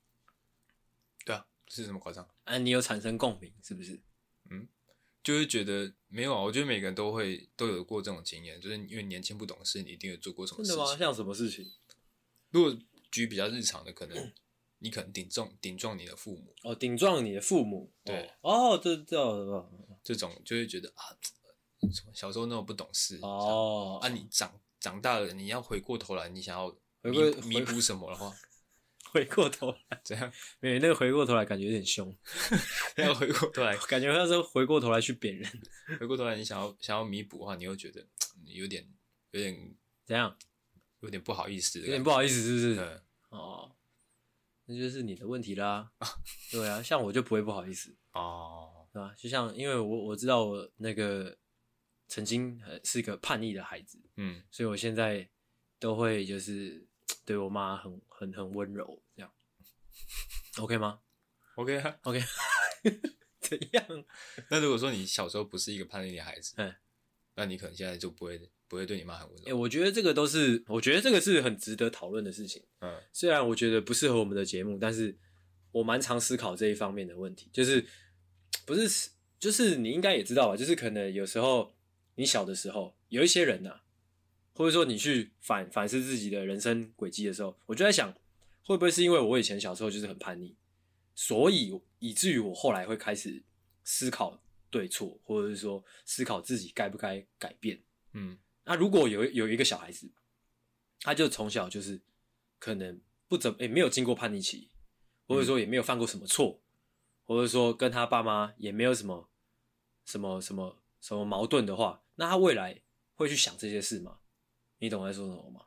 [1.24, 2.28] 对啊，是这么夸张？
[2.44, 4.00] 啊，你有产生共鸣是不是？
[4.50, 4.68] 嗯。
[5.24, 10.76] 就是觉得没有啊，我觉得每个人都会都有过这种经验，就是因为年轻不懂事，你一定有做过什么事情。
[10.76, 10.96] 真的吗？
[10.96, 11.68] 像什么事情？
[12.50, 12.78] 如果
[13.10, 14.16] 举比较日常的，可能
[14.78, 19.70] 你可能顶撞顶撞你的父母哦，顶撞你的父母，对哦，这这
[20.02, 21.16] 这种就会觉得啊，
[22.14, 26.68] 小时候那么不懂事哦，啊，你长长大了，你要回过头来，你想要
[27.02, 28.32] 弥弥补什么的话。
[29.12, 30.30] 回过头来，怎样？
[30.60, 32.14] 没，那个回过头来感觉有点凶。
[32.98, 35.50] 要回过头来，感觉像是回过头来去扁人。
[35.98, 38.04] 回过头来，你想要想要弥补的话，你又觉得
[38.44, 38.86] 有点
[39.30, 40.36] 有点怎样？
[41.00, 42.80] 有点不好意思，有点不好意思，是不是？
[42.80, 43.75] 嗯、哦，
[44.66, 45.90] 那就是你的问题啦。
[46.50, 49.14] 对啊，像我就不会不好意思哦，对吧？
[49.16, 51.36] 就像因为我我知道我那个
[52.08, 55.28] 曾经是一个叛逆的孩子，嗯，所以我现在
[55.78, 56.86] 都会就是
[57.24, 59.02] 对我妈很很很温柔。
[59.14, 59.32] 这样
[60.58, 61.00] OK 吗
[61.56, 62.22] ？OK 啊，OK。
[63.40, 64.04] 怎样？
[64.50, 66.74] 那如果说你小时候不是一个叛逆的孩子，嗯，
[67.36, 69.42] 那你可能现在就不会不会对你妈很温柔。
[69.42, 72.62] 哎、欸，我觉得这个都是，我觉得这个是很值得讨论的事情。
[72.80, 75.16] 嗯，虽然我觉得不适合我们的节目，但是
[75.72, 77.48] 我蛮常思考这一方面的问题。
[77.52, 77.86] 就是
[78.64, 80.56] 不是，就是你应该也知道吧？
[80.56, 81.74] 就是可能有时候
[82.16, 83.84] 你小的时候，有一些人呐、啊，
[84.52, 88.14] 或者说你去反反思自己的人生轨迹的时候，我就在想。
[88.68, 90.56] 会不会是因为我以前小时候就是很叛逆，
[91.14, 93.40] 所以以至于我后来会开始
[93.84, 97.80] 思考对错，或者是说思考自己该不该改变？
[98.14, 100.10] 嗯，那如果有有一个小孩子，
[101.00, 102.00] 他就从小就是
[102.58, 104.70] 可能不怎么也没有经过叛逆期，
[105.26, 106.60] 或者说也没有犯过什么错，
[107.24, 109.30] 或者说跟他爸妈也没有什么
[110.04, 112.82] 什么什么什么矛盾的话，那他未来
[113.14, 114.18] 会去想这些事吗？
[114.78, 115.62] 你懂我在说什么吗？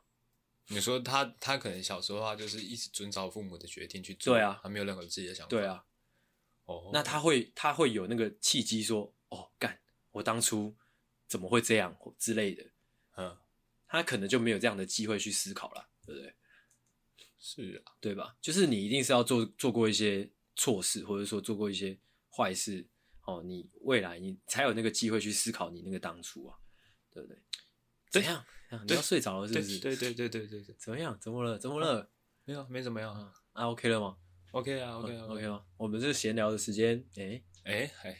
[0.68, 5.84] 你说他他可能小时候他就是一直遵照父母的决定去做，对啊，他没有任何自己的想法，对啊，
[6.66, 9.80] 哦，那他会他会有那个契机说，哦，干，
[10.12, 10.76] 我当初
[11.26, 12.64] 怎么会这样之类的，
[13.20, 13.38] 嗯，
[13.86, 16.34] 他可能就没有这样的机会去思考了，对不对？
[17.38, 18.36] 是啊，对吧？
[18.40, 21.98] 就是你一定是要做做过一些错事，或者说做过一些
[22.36, 22.86] 坏事，
[23.26, 26.56] 哦，你未来你才有那个机会去思考你那个当初啊，
[27.10, 27.38] 对不对？
[28.10, 28.44] 怎样？
[28.86, 29.78] 你要睡着了是不是？
[29.78, 30.76] 对对对对对对。
[30.78, 31.18] 怎么样？
[31.20, 31.58] 怎么了？
[31.58, 32.10] 怎么了？
[32.44, 33.32] 没有，没怎么样啊。
[33.52, 34.16] 啊，OK 了吗
[34.52, 35.64] ？OK 啊，OK 啊，OK 吗？
[35.76, 38.16] 我们是闲聊的时间，哎哎还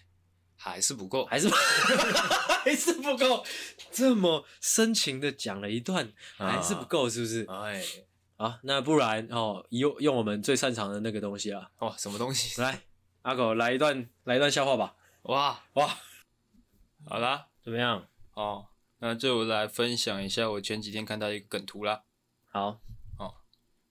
[0.63, 1.49] 还是不够，还是
[2.63, 3.43] 还是不够。
[3.91, 7.47] 这么深情的讲了一段，还是不够，是不是？
[7.49, 7.83] 哎，
[8.37, 11.71] 好，那不然哦，用用我们最擅长的那个东西啊。
[11.79, 12.61] 哦，什么东西？
[12.61, 12.83] 来，
[13.23, 14.95] 阿狗来一段来一段笑话吧。
[15.23, 15.99] 哇哇，
[17.07, 18.07] 好啦，怎么样？
[18.35, 18.67] 哦，
[18.99, 22.03] 那就来分享一下我前几天看到一个梗图啦。
[22.51, 22.79] 好，
[23.19, 23.35] 哦，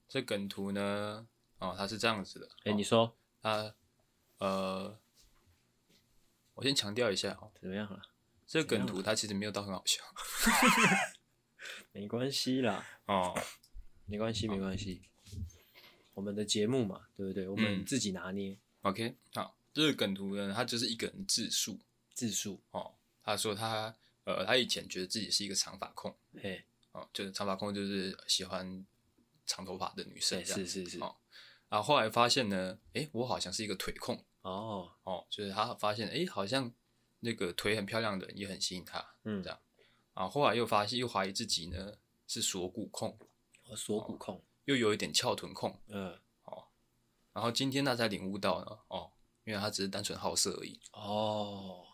[0.07, 1.25] 这梗图呢，
[1.57, 2.47] 哦，它是这样子的。
[2.59, 3.73] 哎、欸，你说，它，
[4.37, 4.95] 呃，
[6.59, 8.01] 我先强调一下哦，怎么样了？
[8.45, 10.03] 这个梗图它其实没有到很好笑。
[11.93, 13.33] 没关系啦，哦，
[14.05, 15.01] 没关系，没关系。
[16.13, 17.47] 我们的节目嘛，对不对？
[17.47, 18.51] 我们自己拿捏。
[18.51, 21.79] 嗯、OK，好，这个梗图呢，他就是一个人自述，
[22.13, 22.93] 自述哦。
[23.23, 23.95] 他说他
[24.25, 28.85] 呃，他以前觉得自己是一个长发控，嘿，哦，就是长发控，就是喜欢
[29.45, 30.99] 长头发的女生，是是是。
[30.99, 31.15] 哦，
[31.69, 36.71] 然后后来发现呢，哎，我好像是一个腿控，哦哦，就是他发现，哎，好像
[37.19, 39.59] 那个腿很漂亮的人也很吸引他，嗯，这样。
[40.13, 41.93] 啊，后来又发现，又怀疑自己呢
[42.27, 43.17] 是锁骨控，
[43.65, 44.43] 哦，锁骨控。
[44.65, 46.65] 又有一点翘臀控，嗯，哦，
[47.33, 49.11] 然后今天他才领悟到呢，哦，
[49.43, 51.87] 因为他只是单纯好色而已，哦，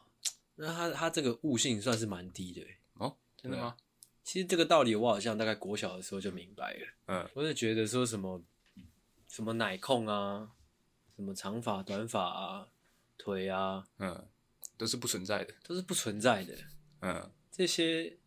[0.55, 2.61] 那他他这个悟性算是蛮低的，
[2.95, 3.77] 哦，真的吗？
[4.25, 8.41] 其实这个道理我好像大概国小的时候就明白了，嗯，我就觉得说什么
[9.29, 10.51] 什么奶控啊，
[11.15, 12.67] 什么长发短发啊，
[13.17, 14.27] 腿啊，嗯，
[14.77, 16.57] 都是不存在的，都是不存在的，
[17.01, 18.17] 嗯，这些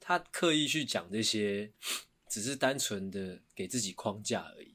[0.00, 1.72] 他刻意去讲这些。
[2.32, 4.74] 只是单纯的给自己框架而已。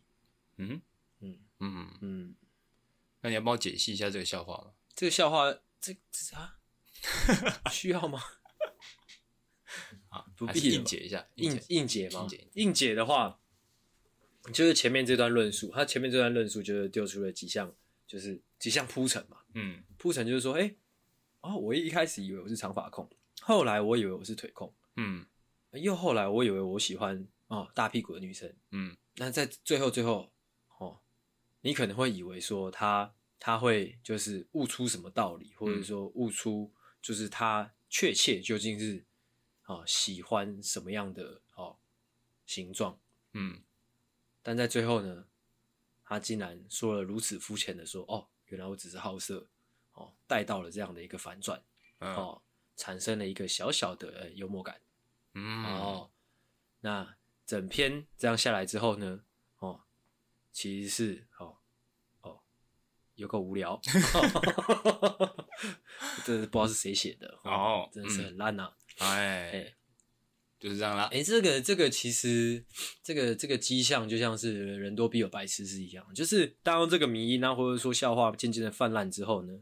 [0.58, 0.80] 嗯
[1.22, 2.36] 嗯嗯嗯，
[3.22, 4.74] 那你要帮我解析一下这个笑话吗？
[4.94, 6.60] 这个笑话，这这啊，
[7.72, 8.22] 需要吗？
[10.10, 12.22] 啊，不必硬解一下，硬硬解吗？
[12.22, 13.40] 硬解，硬解的话，
[14.54, 17.74] 就是前面这段论述，他前面这段论述就是丢出了几项，
[18.08, 19.38] 就是几项铺陈嘛。
[19.54, 20.76] 嗯，铺陈就是说，哎、欸，
[21.42, 23.10] 哦，我一开始以为我是长发控，
[23.42, 25.26] 后来我以为我是腿控，嗯，
[25.72, 27.28] 又后来我以为我喜欢。
[27.50, 30.30] 哦，大屁股的女生，嗯，那在最后最后，
[30.80, 31.00] 哦，
[31.62, 36.70] 你可能会以为说他他会就是悟出什么道理，或者说悟出
[37.02, 39.06] 就是他确切究竟是
[39.66, 41.78] 哦喜欢什么样的哦
[42.46, 43.00] 形状，
[43.32, 43.62] 嗯，
[44.48, 45.26] 但在最后呢，
[46.06, 49.46] 他竟然说了如此肤浅的说，哦，原来我只是好色，
[49.92, 51.62] 哦，带到了这样的一个反转，
[52.00, 52.42] 嗯、哦，
[52.78, 54.80] 产生了一个小小的呃幽默感，
[55.34, 56.10] 嗯，哦，
[56.80, 57.18] 那。
[57.46, 59.24] 整篇这样下来之后呢，
[59.60, 59.80] 哦，
[60.52, 61.58] 其实是哦
[62.20, 62.42] 哦，
[63.16, 63.80] 有够无聊，
[66.26, 68.64] 真的不知道是谁写的哦，真的是很烂呐、
[68.98, 69.74] 啊，哎、嗯，
[70.60, 71.10] 就是这样啦。
[71.12, 72.64] 哎，这个这个其实
[73.04, 79.60] 这个这个迹象就像是人多必有白痴是一样，就是当这个迷因啊或者说笑话渐渐的泛滥之后呢。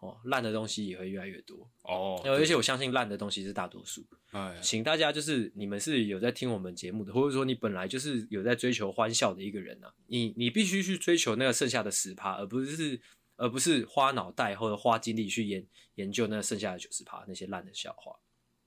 [0.00, 4.04] 哦，烂的东西也会越来越多哦，而且我相信烂的东西是大多数。
[4.32, 13.00] 哎，请大家就是你们是有在听我们节目的，或者说你本来就是有在追求欢笑的一个人啊，你你必须去追求那个剩下的十趴，而不是
[13.36, 18.14] 而不是花脑袋或者花精力去研研究那剩下的九十趴那些烂的笑话。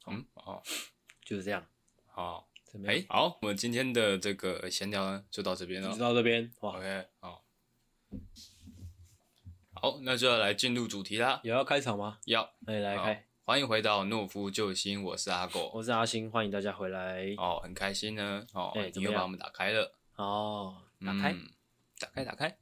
[0.07, 0.63] 嗯，哦，
[1.27, 1.67] 就是这样。
[2.05, 2.47] 好，
[2.85, 6.49] 哎、欸，好，我们今天的这个闲聊呢就到这边了，就到这边。
[6.61, 7.43] 哇，OK，好。
[9.73, 11.41] 好，那就要来进入主题啦。
[11.43, 12.19] 有要开场吗？
[12.23, 13.27] 要，来来开。
[13.43, 17.35] 欢迎回到懦夫救星，我是阿狗，我是阿星，欢迎大家回来。
[17.37, 18.47] 哦，很开心呢。
[18.53, 19.93] 哦，欸、你又把我们打开了。
[20.15, 21.45] 哦，打开、嗯，
[21.99, 22.57] 打开，打开。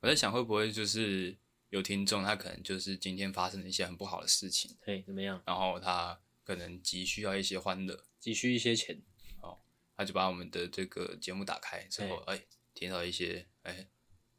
[0.00, 1.36] 我在想，会不会就是
[1.68, 4.76] 有听众，他可能就是今天发生了一些很不好的事情。
[4.82, 5.40] 嘿，怎么样？
[5.46, 9.02] 然后他可能急需要一些欢乐，急需一些钱。
[9.40, 9.60] 哦，
[9.96, 13.88] 他就把我们的这个节目打开之后，哎、欸，听到一些，哎、欸。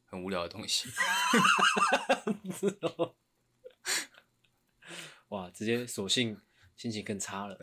[0.06, 0.88] 很无聊的东西，
[5.30, 5.50] 哇！
[5.50, 6.40] 直接索性
[6.76, 7.58] 心情更差了。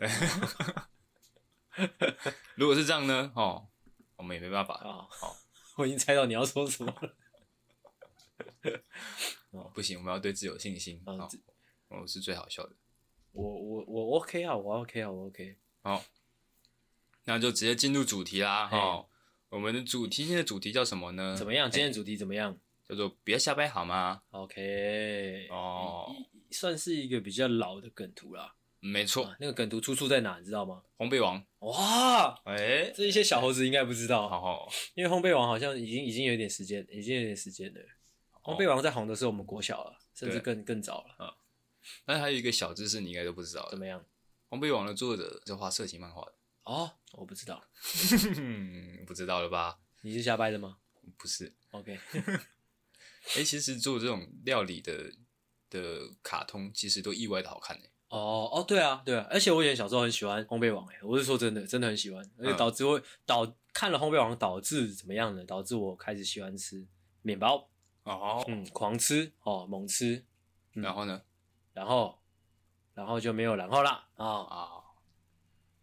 [2.55, 3.31] 如果是这样呢？
[3.37, 3.69] 哦，
[4.17, 5.07] 我们也没办法啊。
[5.09, 5.37] 好，
[5.79, 7.15] 我已经猜到你要说什么了。
[9.51, 11.01] 哦，不行，我们要对自己有信心。
[11.05, 11.29] 哦，
[11.87, 12.75] 我是最好笑的。
[13.31, 15.57] 我我我 OK 啊，我 OK 啊，我 OK。
[15.83, 16.03] 好，
[17.25, 18.69] 那就直接进入主题啦。
[18.71, 19.07] 哦。
[19.49, 21.35] 我们的主题，今天的主题叫什么呢？
[21.35, 21.69] 怎么样？
[21.69, 22.57] 今天的主题怎么样？
[22.87, 26.09] 叫做别瞎掰好吗？OK，哦，
[26.51, 28.55] 算是一个比较老的梗图啦。
[28.79, 30.39] 没错，那个梗图出处在哪？
[30.39, 30.81] 你知道吗？
[30.97, 31.43] 烘焙王。
[31.59, 34.29] 哇，哎、欸，这一些小猴子应该不知道。
[34.29, 37.81] 好好， 因为烘焙王好像已经已经有点时间，已经有点时间了。
[38.41, 41.37] 烘焙王在红的时候，我们国小了，甚至更更早了。
[41.81, 43.67] 啊，但还有一个小知识，你应该都不知道。
[43.69, 44.03] 怎么样？
[44.49, 46.33] 烘焙王的作者是画色情漫画的。
[46.63, 47.63] 哦，我不知道，
[49.07, 49.79] 不知道了吧？
[50.01, 50.77] 你是瞎掰的吗？
[51.17, 51.97] 不是，OK。
[52.13, 55.11] 哎、欸，其实做这种料理的
[55.69, 57.91] 的卡通，其实都意外的好看哎。
[58.09, 65.43] 哦哦，对啊对啊，而且我以前小时候很喜欢烘焙王哎，我是说真的，真的很喜欢，而且导致我导看了烘焙王导致怎么样呢？
[65.45, 66.85] 导致我开始喜欢吃
[67.21, 67.69] 面包。
[68.03, 70.25] 哦，嗯，狂吃哦，猛吃，
[70.73, 71.21] 嗯、然后呢？
[71.73, 72.19] 然后，
[72.93, 74.67] 然后就没有然后啦啊啊！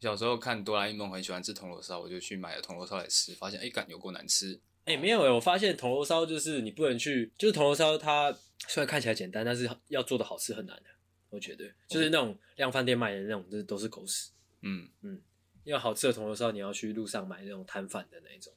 [0.01, 4.61] 小时候看哆啦 A 梦，很喜欢吃铜锣烧，我就去买了铜锣烧来吃，发现哎，感有够难吃。
[4.85, 8.33] 哎、欸，没有哎，我发现铜锣烧就是你不能去，就是铜锣烧它
[8.69, 10.85] 虽然看起来简单，但是要做的好吃很难的。
[11.31, 14.31] 我觉得就是那种量贩店卖的那种，是都是狗屎。
[14.63, 15.21] 嗯嗯，
[15.65, 18.53] 要好吃的铜锣烧，你要去路上买那种摊贩的那一种。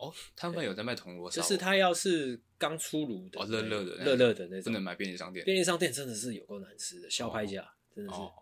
[0.00, 5.44] 哦，摊贩有在卖铜锣烧，就是它要是刚出炉的，哦，热热的，热热的那种，不能买便利商店。
[5.44, 8.18] 便利商店真的是有够难吃的，小拍价真的是。
[8.18, 8.32] 哦，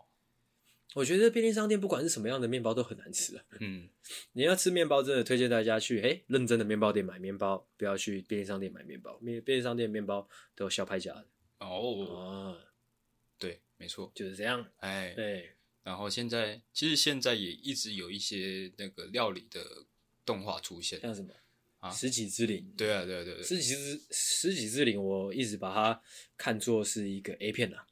[0.95, 3.45] 我觉得便利商店不管是什么样的面包都很难吃啊。
[3.61, 3.89] 嗯，
[4.33, 9.19] 你要吃面包，真的推荐大家去哎认真的面包店买面包，不要去便利商店买面包。
[9.19, 11.27] 便便利商店面包都有小拍价的。
[11.59, 12.57] 哦，
[13.37, 14.65] 对，没错，就是这样。
[14.77, 15.51] 哎，对。
[15.83, 19.87] 然后现在其实现在也一直有一些那个料理的
[20.25, 21.35] 动画出现，像什么？
[21.89, 26.01] 啊，食戟之灵，对啊，对啊，对啊，十几之十几之灵，我一直把它
[26.37, 27.87] 看作是一个 A 片啊。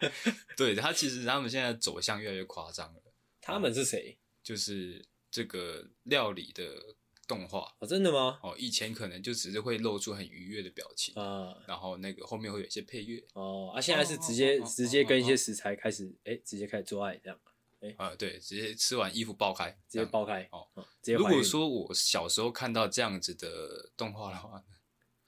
[0.56, 3.02] 对，他其实他们现在走向越来越夸张了。
[3.40, 4.18] 他们是谁？
[4.42, 8.38] 就是这个料理的动画哦，真的吗？
[8.42, 17.38] 哦，以前可能就只是会露出很愉悦的表情啊，然后那个后面会有一些配乐哦，啊，现在是直接直接跟一些食材开始，哎，直接开始做爱这样。
[17.80, 20.66] 哎、欸、啊，对，直接吃完衣服爆开，直接爆开哦。
[21.00, 24.60] 直接如果说我小时候看到这样子的动画的话，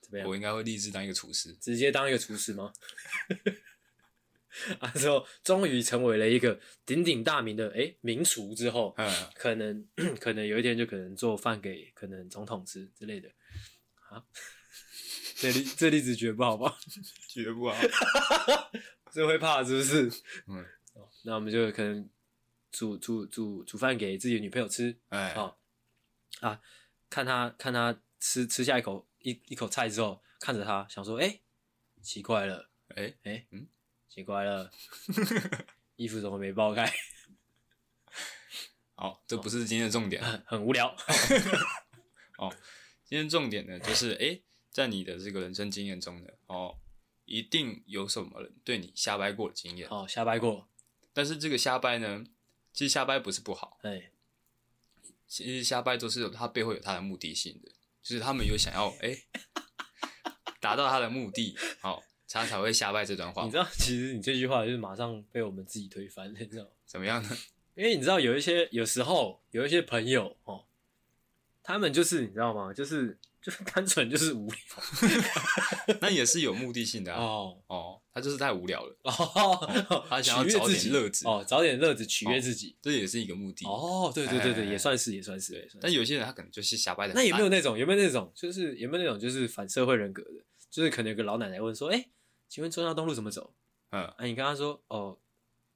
[0.01, 0.29] 怎么样？
[0.29, 2.73] 我应该会立志当一个厨师，直接当一个厨师吗？
[4.81, 9.87] 啊，之后终于成为了一个鼎鼎大名的哎、欸、名厨之后，嗯，可能
[10.19, 13.29] 可能有一天就可能做饭给可能总统吃之类的。
[14.09, 14.21] 啊，
[15.39, 16.77] 这例这例子绝不好吧？
[17.29, 17.77] 绝不好，
[19.13, 20.11] 这会怕是不是？
[20.49, 20.67] 嗯，
[21.23, 22.11] 那我们就可能。
[22.71, 25.59] 煮煮煮煮饭给自己的女朋友吃，哎，好
[26.41, 26.61] 啊，
[27.09, 31.43] 看他看他吃吃下一口一一口菜之后，看着他想说，哎、欸，
[32.01, 33.67] 奇怪了，哎、欸、哎、欸，嗯，
[34.09, 34.71] 奇怪了，
[35.97, 36.91] 衣服怎么没爆开？
[38.95, 40.95] 好，这不是今天的重点，很， 很无聊。
[42.39, 42.55] 哦，
[43.05, 46.79] 今天重点呢，就是哎、欸，在你的这个人生经验中呢，哦，
[47.25, 50.69] 一定有什么人对你瞎掰过的经验，哦，瞎掰过，
[51.13, 52.25] 但是这个瞎掰呢？
[52.73, 54.11] 其实瞎掰不是不好，哎，
[55.27, 57.71] 其实瞎掰都是有它背后有他的目的性的，
[58.03, 59.17] 就是他们有想要哎
[60.61, 63.45] 达到他的目的，好，他才会瞎掰这段话。
[63.45, 67.37] 你知道，其实你这句话就是马上被我们自己推翻了，你知道怎么样呢？
[67.75, 70.67] 因为你知道有一些有时候有一些朋友哦，
[71.63, 72.73] 他们就是你知道吗？
[72.73, 73.19] 就是。
[73.43, 74.59] 就是单纯就是无聊，
[76.01, 85.69] 那也是有目的性的啊哦哦，他就是太无聊了哦，他想要找点乐子哦，找点乐子取悦自己，这也是一个目的哦，对对对对，也算是也算是，对。
[85.81, 87.15] 但有些人他可能就是瞎掰的。
[87.15, 90.45] 那有没有那种有没有那种就是有没有那种就是反社会人格的？
[90.71, 92.09] 就是可能有个老奶奶问说：“哎，
[92.49, 93.55] 请问中央东路怎么走？”
[93.91, 95.19] 嗯，啊，你跟他说：“哦，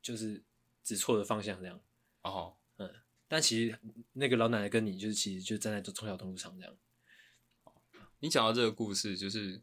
[0.01, 0.41] 就是
[0.85, 1.81] 指错的方向这样。”
[2.23, 2.89] 哦，嗯，
[3.27, 3.77] 但其实
[4.13, 6.77] 那个老奶奶跟你就是其实就站在中小东路上这样。
[8.25, 9.61] 你讲到这个故事，就是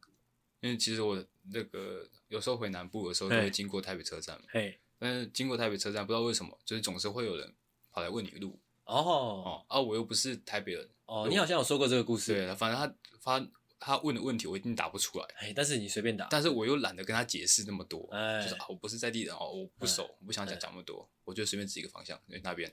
[0.60, 4.46] 因为其实我那个有时候回南部的时候，就会经过台北车站嘛。
[4.52, 7.52] 嘿，但是经过台北车站，不知道为什么，就是总是会有人
[7.90, 8.60] 跑来问你路。
[8.84, 10.88] 哦哦啊，我又不是台北人。
[11.08, 12.36] 哦，你好像有说过这个故事。
[12.36, 13.44] 对，反正他发
[13.80, 15.26] 他问的问题，我一定答不出来。
[15.40, 16.28] 哎，但是你随便答。
[16.30, 18.08] 但是我又懒得跟他解释那么多。
[18.12, 22.72] 哎，就是啊，我不是在地人哦，我不熟，我不想讲讲那么多，我就随便指一个方向，因为那边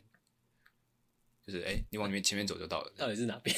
[1.47, 2.93] 就是哎，你往里面前面走就到了。
[2.95, 3.57] 到底是哪边？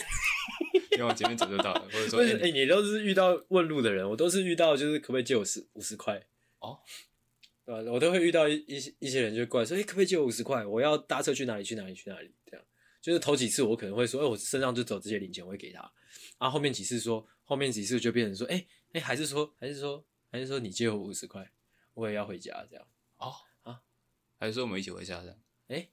[1.01, 6.23] 因为我前面走就到了，或者说，哎、欸，你都是遇到问路的人，我都是遇到就是可不可以借我十五十块
[6.59, 6.79] 哦，
[7.65, 7.91] 对吧？
[7.91, 10.63] 我都会遇到一一些一些人就过来说，哎、欸，可不可以借我五十块？
[10.67, 11.65] 我要搭车去哪里？
[11.65, 11.95] 去哪里？
[11.95, 12.31] 去哪里？
[12.45, 12.67] 这样，
[13.01, 15.81] 就是头几次我可能会说，哎、欸，我身上就走这些零钱，我会给他。
[16.39, 21.51] 然后后面几次说，后面几次就变成说，哎、欸、哎、欸，还是说，还是说，还是说你借我五十块，
[21.95, 22.87] 我也要回家这样。
[23.17, 23.81] 哦啊，
[24.39, 25.39] 还是说我们一起回家这样？
[25.69, 25.91] 哎、欸。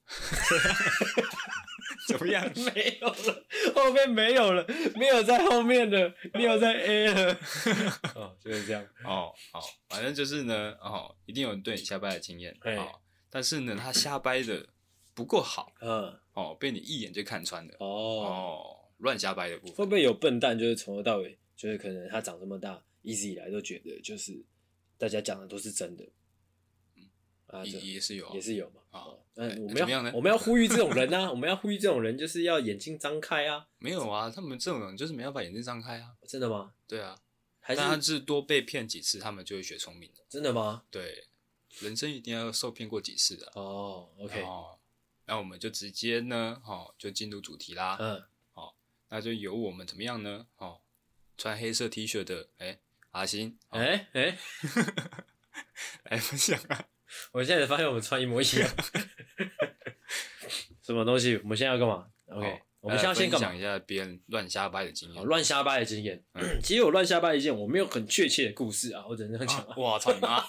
[2.08, 2.50] 怎么样？
[2.56, 3.46] 没有了，
[3.76, 7.40] 后面没有了，没有在后面的，没有在 A 了。
[8.16, 8.82] 哦，就是这样。
[9.04, 12.58] 哦，好，反正就是呢，哦，一定有人对你瞎掰的经验。
[12.78, 13.00] 哦，
[13.30, 14.66] 但是呢，他瞎掰的
[15.14, 15.74] 不够好。
[15.82, 16.18] 嗯。
[16.34, 17.76] 哦，被你一眼就看穿的。
[17.80, 17.86] 哦。
[17.88, 19.76] 哦，乱瞎掰的部分。
[19.76, 20.58] 会不会有笨蛋？
[20.58, 24.42] 就是从头到尾，就是可能他长这么大，一直以来都觉得就是
[24.98, 26.08] 大家讲的都是真的。
[27.48, 28.82] 啊，也也是有，也是有嘛。
[28.92, 33.68] 啊，那，我们要我们要呼吁这种人啊， 我们要呼吁这种人，就是要眼睛张开啊。
[33.80, 36.16] 没有啊，他们这种人就是没办法眼睛张开啊。
[36.28, 36.74] 真的吗？
[36.88, 37.18] 对啊，
[37.66, 40.26] 但他是多被骗几次，他们就会学聪明了。
[40.30, 40.84] 真的吗？
[40.90, 41.28] 对，
[41.80, 43.52] 人生一定要受骗过几次的。
[43.56, 44.42] 哦，OK。
[44.42, 44.80] 哦，
[45.26, 47.98] 那我们就直接呢，哦，就进入主题啦。
[48.00, 48.24] 嗯，
[48.54, 48.76] 好，
[49.10, 50.48] 那就由我们怎么样呢？
[50.58, 50.82] 哦，
[51.38, 52.80] 穿黑色 T 恤的，哎、欸，
[53.12, 54.38] 阿星，哎哎，欸、
[56.10, 56.86] 来分享啊！
[57.32, 58.70] 我现在才发现我们穿一模一样，
[60.84, 61.38] 什么东西？
[61.44, 65.24] 我们现在要干嘛？OK，、哦、我们现在先讲一下别人乱瞎掰的经验。
[65.24, 69.76] 乱瞎掰的经验，嗯、 其实我乱瞎掰一件，我没有很确切的故事啊，我只能这样讲、啊。
[69.78, 70.44] 哇操你妈！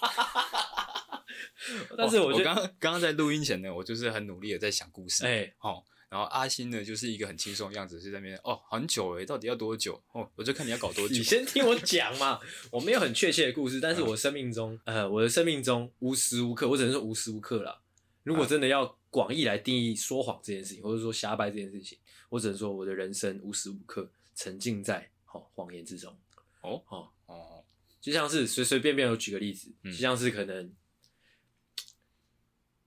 [1.97, 5.27] 但是我觉得我刚刚刚在录音前呢，我就是很努力的在想故事。
[5.27, 5.85] 哎、欸，好。
[6.11, 10.03] 然后阿星呢，就是一个很轻松的样子，是在那边哦，很久诶，到底要多久？
[10.13, 11.15] 哦，我就看你要搞多久。
[11.15, 12.41] 你先听我讲嘛，
[12.73, 17.83] 我没有很确切的故事，但是我生命中，嗯、呃，我的生命中无时无刻，我只能说无时无刻啦。
[18.23, 21.99] 如果真的要广义来定义说谎这件事情，或者说瞎掰这件事情，
[22.31, 26.19] 我只能说我的人生无时无刻沉浸在好、哦、谎言之中。
[26.63, 27.65] 哦哦哦，
[28.01, 30.77] 就像是随随便便，我举个例子，就像是可能，嗯、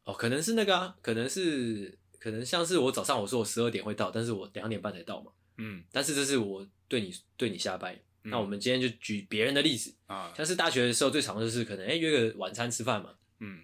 [0.05, 1.99] 哦，可能是那个啊，可能是。
[2.21, 5.31] 可能像是我早上我说我十二点会到，但是我两点半才到嘛。
[5.57, 7.95] 嗯，但是这是我对你对你瞎掰。
[8.23, 13.15] 嗯、那我们今天就举别人的例子啊，像是大学的时候最常就是可能哎、欸、约个晚餐吃饭嘛。
[13.39, 13.63] 嗯，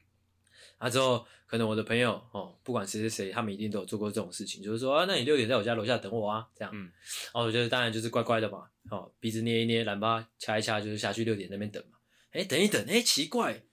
[0.79, 6.71] 啊之后可能我的朋友哦，不管谁谁谁，他们一定都有做过这种事情，就是说啊，那你六点在我家楼下等我啊，这样。
[6.73, 6.91] 嗯，
[7.25, 11.99] 然后我觉得当然就是乖乖的嘛，哦，鼻子捏一捏，懒巴掐一掐，就是下去六点那边等嘛。
[12.31, 13.63] 哎、欸，等一等，哎、欸，奇怪，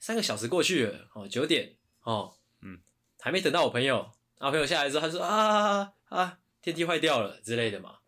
[0.00, 2.37] 三个小时过去了，哦，九点，哦。
[3.20, 3.96] 还没等到我朋友，
[4.38, 7.98] 然后朋友下来之后，他说啊啊，电梯坏掉了之类的嘛。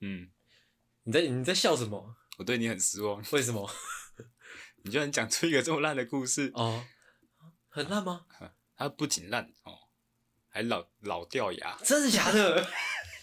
[0.00, 0.30] 嗯，
[1.04, 2.16] 你在你在笑什么？
[2.38, 3.22] 我对你很失望。
[3.32, 3.68] 为什么？
[4.84, 6.86] 你居然讲出一个这么烂的故事哦？
[7.68, 8.26] 很烂吗？
[8.76, 9.76] 它不仅烂哦，
[10.48, 11.76] 还老老掉牙。
[11.82, 12.64] 真的假的？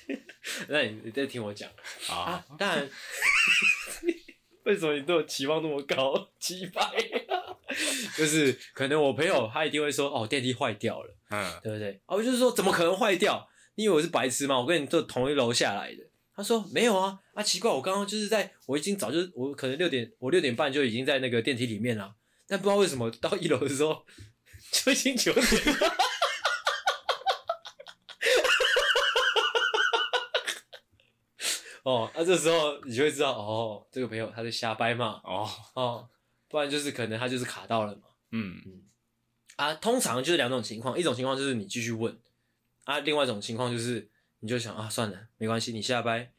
[0.69, 1.71] 那你你再听我讲
[2.09, 2.45] 啊，啊？
[2.59, 2.89] 当然。
[4.65, 6.29] 为什么你对我期望那么高？
[6.39, 6.91] 奇葩
[8.17, 12.01] 就是可能我朋友他一定会说哦，电梯坏掉了，嗯，对不对？
[12.05, 13.47] 哦，我就是说怎么可能坏掉？
[13.75, 14.59] 你以为我是白痴吗？
[14.59, 15.97] 我跟你坐同一楼下来的。
[16.35, 22.13] 他说没有啊，啊奇怪，我刚刚就是在我已经早就我可能六点我六点半就已经在那个电梯里面了，
[22.47, 24.05] 但不知道为什么到一楼的时候
[24.71, 25.95] 就已经九点了。
[31.83, 36.09] 哦，那、啊、这时候你就会知道，哦，这个朋友他在瞎掰嘛，哦哦，
[36.47, 38.83] 不然就是可能他就是卡到了嘛，嗯嗯，
[39.55, 42.17] 啊，通常就是两种情况，一种情况就是你继续问，
[42.83, 46.31] 啊，另外一种情况就是你就想啊，算了，没关系，你下班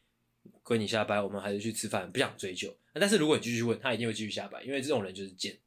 [0.63, 2.71] 归你下班，我们还是去吃饭，不想追究。
[2.93, 5.59] 啊、但是如果你继续问，他一定会继续下班，因为这种人就是贱。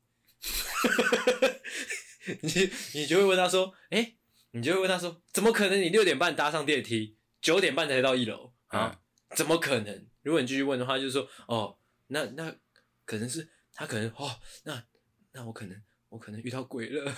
[2.42, 4.18] 你你就会问他说，哎、欸，
[4.52, 8.92] 你就会问他说，怎么可能你六点半搭上电梯，九点半才到一楼啊？
[8.94, 9.00] 嗯
[9.36, 10.08] 怎么可能？
[10.24, 11.78] 如果你继续问的话，就是说，哦，
[12.08, 12.56] 那那
[13.06, 13.48] 可能是
[13.80, 14.84] 他可能哦，那
[15.32, 17.16] 那我可能我可能遇到鬼了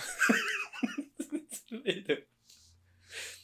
[1.68, 2.14] 之类的。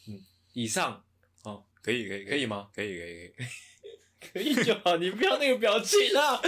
[0.07, 1.05] 嗯，以上
[1.43, 2.71] 哦，可以可以可以吗？
[2.73, 3.47] 可以可以可以
[4.33, 6.41] 可以就好，你不要那个表情啊。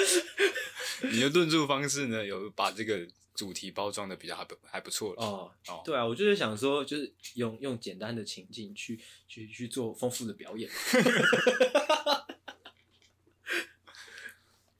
[1.10, 3.04] 你的论述方式呢，有把这个
[3.34, 5.82] 主题包装的比较还不还不错哦哦。
[5.84, 10.70] 对啊，我就是想说，就是用用简单的情境去去去做丰富的表演。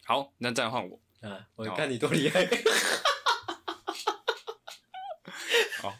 [0.05, 1.49] 好，那再换我啊！
[1.55, 2.47] 我看你多厉害。
[5.81, 5.97] 好，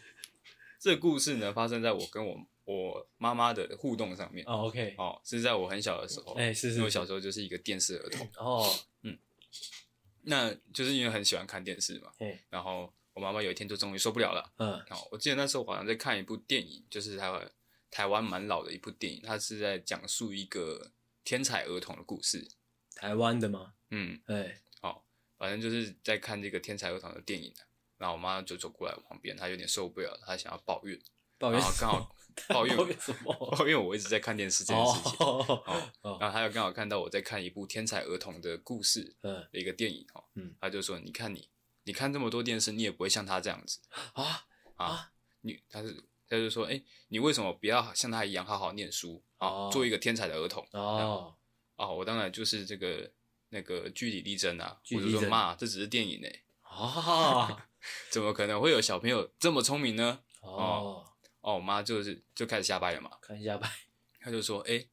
[0.79, 4.45] 这个故事呢，发生在我跟我我妈妈的互动上面。
[4.47, 6.33] 哦，OK，哦，是在我很小的时候。
[6.33, 8.29] 哎，是是，因为我小时候就是一个电视儿童。
[8.37, 8.67] 哦，
[9.03, 9.17] 嗯，
[10.23, 12.11] 那就是因为很喜欢看电视嘛。
[12.19, 14.51] 嗯然后我妈妈有一天就终于受不了了。
[14.57, 14.73] 嗯。
[14.89, 17.51] 哦，我记得那时候好像在看一部电影，就是台湾
[17.89, 20.91] 台湾蛮老的一部电影，它是在讲述一个
[21.23, 22.49] 天才儿童的故事。
[22.95, 23.73] 台湾的吗？
[23.89, 24.70] 嗯，对，好，
[25.41, 27.51] 反正就是在看这个天才儿童的电影，
[27.97, 31.01] 然后我妈就走过来我旁边，她有点受不了，她想要抱怨，
[31.39, 32.15] 抱怨，然后刚好
[32.47, 33.33] 抱怨，抱怨什么？
[33.57, 41.49] 抱怨我一直在看电视这件事情，哦，然后她又刚好看到我在看一部天才儿童的故事，的一个电影，哦，嗯，她就说，你看你，
[41.85, 43.79] 你看这么多电视，你也不会像他这样子
[44.13, 45.11] 啊啊，
[45.41, 50.63] 你，她是，她就说，哎，你为什么不要像他一样好好念书啊，做一个天才的儿童？
[50.73, 51.35] 哦，
[51.77, 53.11] 哦，我当然就是这个。
[53.53, 56.27] 那个据理力争啊，我就说妈，这只是电影呢。
[56.63, 57.61] 哦，
[58.09, 60.19] 怎么可能会有小朋友这么聪明呢？
[60.39, 61.05] 哦
[61.41, 63.69] 哦，我妈就是就开始瞎掰了嘛，开始瞎掰。
[64.21, 64.89] 她就说，哎、欸，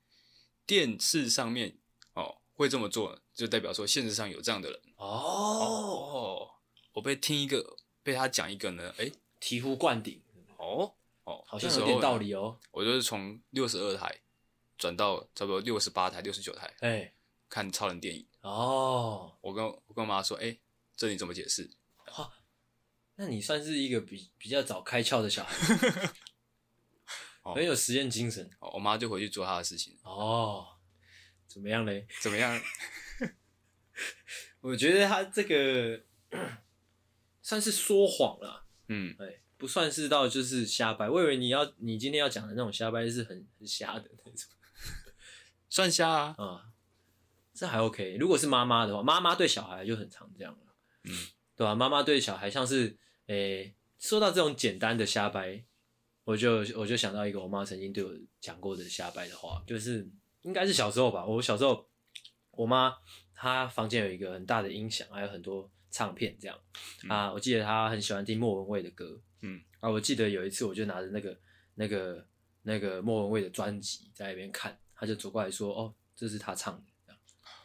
[0.66, 1.78] 电视上面
[2.14, 4.80] 哦会这么做，就代表说现实上有这样的人。
[4.96, 6.50] 哦哦，
[6.94, 10.20] 我被听一个被他讲一个呢，哎、欸，醍醐灌顶。
[10.56, 10.92] 哦
[11.22, 12.58] 哦，好像有点道理哦。
[12.72, 14.20] 我就是从六十二台
[14.76, 17.14] 转到差不多六十八台、六十九台，哎、欸，
[17.48, 18.26] 看超人电影。
[18.48, 20.60] 哦，我跟我跟我妈说，哎、欸，
[20.96, 21.70] 这你怎么解释？
[22.06, 22.32] 哈，
[23.16, 26.12] 那你算是一个比比较早开窍的小孩，
[27.54, 28.50] 很有实验精神。
[28.60, 29.98] 我妈就回去做她的事情。
[30.02, 30.78] 哦，
[31.46, 32.06] 怎么样嘞？
[32.22, 32.58] 怎么样？
[34.60, 36.02] 我觉得他这个
[37.42, 38.66] 算是说谎了。
[38.88, 41.08] 嗯，哎，不算是到就是瞎掰。
[41.08, 44.50] 我以为你要你今天要讲的那种瞎掰是很很瞎的那种，
[45.68, 46.34] 算瞎啊。
[46.38, 46.72] 啊，
[47.58, 48.16] 这还 OK。
[48.20, 50.74] 如果是妈妈的话，妈妈对小孩就很常这样了。
[51.04, 51.12] 嗯，
[51.56, 51.74] 对吧？
[51.74, 52.96] 妈妈对小孩像是，
[53.26, 55.64] 诶，说到这种简单的瞎掰，
[56.24, 60.08] 我就我就想到一个我妈曾经对我讲过的瞎掰的话，就是
[60.42, 61.26] 应该是小时候吧。
[61.26, 61.88] 我小时候，
[62.52, 62.94] 我妈
[63.34, 65.70] 她房间有一个很大的音响，还有很多。
[65.90, 66.56] 唱片这样、
[67.04, 71.40] 嗯、啊，我记得她很喜欢听莫文蔚的歌，嗯啊，我记得有一次我就拿着那个
[71.76, 72.28] 那个
[72.60, 76.82] 那个莫文蔚的专辑在那边看，她就走过来说：“哦，这是她唱的。”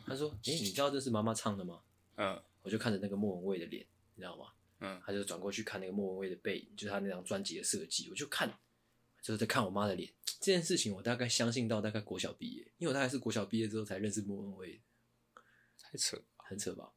[0.05, 1.81] 他说：“诶、欸，你知道这是妈妈唱的吗？”
[2.17, 3.85] 嗯，我就看着那个莫文蔚的脸，
[4.15, 4.51] 你知道吗？
[4.79, 8.51] 嗯，他就转过去看那个莫文蔚的背影，就是他那张专辑的设计，我就看，
[9.21, 10.11] 就是在看我妈的脸。
[10.39, 14.81] 这件事情我大概相信到大概国小毕业，因为我大概是国小毕业之后才认识莫文蔚，
[15.81, 16.91] 太扯，很扯吧？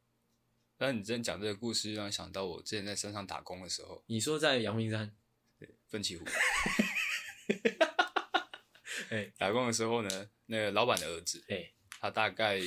[0.77, 4.03] 但你之前讲这个故事，让我想到我之前在山上打工的时候。
[4.07, 5.15] 你说在阳明山，
[5.59, 6.25] 对，奋起湖。
[9.11, 12.61] 哎，打工的时候呢，那个老板的儿子，哎，他大概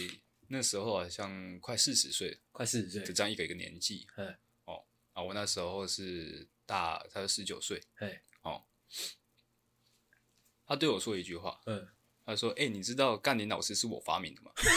[0.52, 4.08] 那时候好像快四十岁，快四十岁，就这样一个一个年纪。
[4.18, 4.36] 嗯，
[4.66, 4.84] 哦，
[5.14, 7.80] 啊，我那时候是大，他是十九岁。
[7.98, 8.66] 哎，哦，
[10.66, 11.90] 他对我说一句话，嗯，
[12.26, 14.52] 他说：“哎，你知道干林老师是我发明的吗？”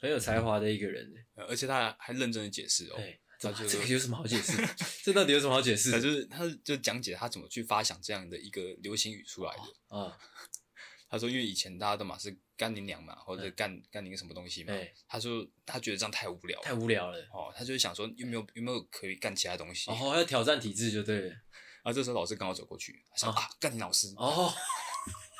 [0.00, 1.14] 很有才华的一个人，
[1.50, 2.96] 而且他还认真的解释哦。
[2.96, 4.52] 哎，这这个有什么好解释？
[5.02, 5.90] 这到底有什么好解释？
[5.90, 10.16] 他就是他就讲解他怎么去发想这样的一个流行语出来的啊。
[11.10, 14.72] 他说，因为以前大家都嘛是干你娘嘛，或者干干你个什么东西嘛。
[15.08, 17.18] 他说他觉得这样太无聊，太无聊了。
[17.32, 19.90] 哦，他就是想说有没有有没有可以干其他东西？
[19.90, 21.34] 哦，要挑战体制就对了。
[21.82, 24.54] 啊，这时候老师刚好走过去，他说啊，干你老师哦。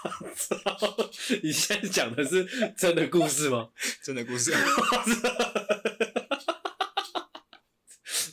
[1.43, 2.45] 你现在讲的是
[2.77, 3.71] 真的故事吗？
[4.03, 4.53] 真的故事。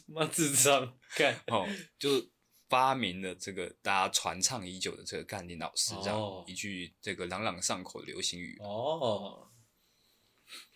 [0.08, 1.68] 妈智障，看哦，
[2.00, 2.30] 就
[2.70, 9.52] 发明了这个大家传唱已久的这个干你老师这样、哦、一句这个朗朗上口的流行语哦。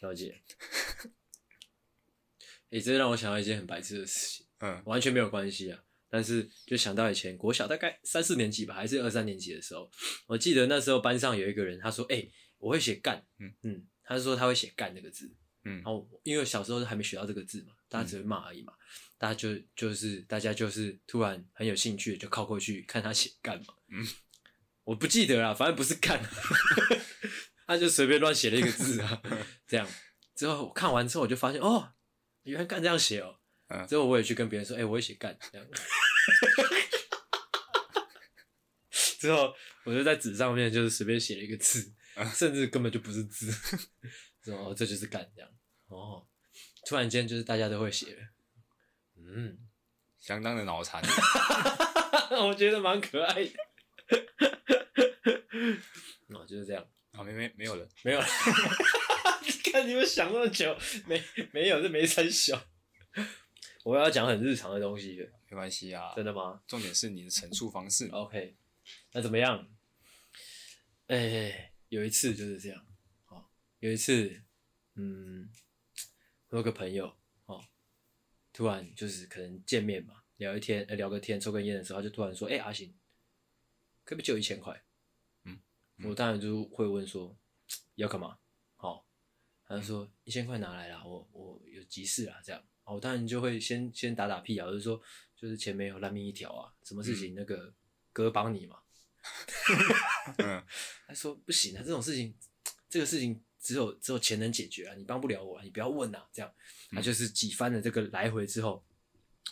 [0.01, 0.43] 了解。
[2.69, 5.83] 哎、欸，这让我想到一件很白痴的事情，嗯，完全没有关系啊。
[6.11, 9.89] 但是就想到以前国小大概三四年级吧，还是二三年级的时候，
[10.27, 15.33] 我记得那时候班上有一个人，他说：“哎、欸，我会写干。”嗯嗯，他就说他会写干这个字。
[15.63, 18.83] 嗯，然后因为小时候还没学到这个字嘛，大家只会骂而已嘛，嗯、
[19.19, 23.73] 大家就就是大家就是突然很有兴趣，就靠过去看他写干嘛。
[23.89, 24.05] 嗯，
[24.83, 26.19] 我不记得啦，反正不是干，
[27.67, 29.21] 他就随便乱写了一个字啊，
[29.67, 29.87] 这样。
[30.35, 31.93] 之后我看完之后，我就发现哦，
[32.41, 33.40] 原来干这样写哦。
[33.87, 35.67] 之后我也去跟别人说，哎、欸，我会写干这样。
[39.19, 39.53] 之后
[39.85, 41.93] 我就在纸上面就是随便写了一个字，
[42.33, 43.51] 甚至根本就不是字。
[44.43, 45.51] 说哦，这就是干这样。
[45.87, 46.27] 哦，
[46.87, 48.21] 突然间就是大家都会写了，
[49.17, 49.57] 嗯，
[50.19, 51.01] 相当的脑残。
[52.31, 53.51] 我觉得蛮可爱的。
[56.33, 56.83] 哦，就是这样。
[57.11, 58.25] 啊，没没没有了，没有了。
[59.71, 62.59] 看你们想那么久，没没有，这没三小。
[63.83, 65.17] 我要讲很日常的东西，
[65.49, 66.13] 没关系啊。
[66.15, 66.61] 真的吗？
[66.67, 68.07] 重点是你的陈述方式。
[68.09, 68.55] OK，
[69.11, 69.67] 那怎么样？
[71.07, 72.85] 哎、欸，有一次就是这样。
[73.27, 73.45] 哦，
[73.79, 74.43] 有一次，
[74.95, 75.51] 嗯，
[76.49, 77.65] 我有个朋友哦，
[78.53, 82.93] 突然就是可能见面嘛，聊一天，聊个天，抽根烟的时候，他就突然说：“哎、欸，阿行，
[84.03, 84.83] 可不可以借我一千块？”
[85.43, 85.59] 嗯，
[86.05, 87.35] 我当然就会问说
[87.95, 88.37] ：“要干嘛？”
[88.77, 89.07] 好，
[89.65, 95.01] 他就说：“一千块拿来啦，我我有急事啊，这样。”我当然就会先先打打屁啊，就是说，
[95.35, 97.73] 就是钱没有烂命一条啊，什么事情那个
[98.11, 98.77] 哥帮你嘛。
[100.39, 100.61] 嗯，
[101.07, 102.35] 他说不行啊，这种事情，
[102.89, 106.51] 这个事情只有只有钱能解决啊，你帮不了我啊，你不要问啊，这样。
[106.89, 108.83] 他就是几番的这个来回之后，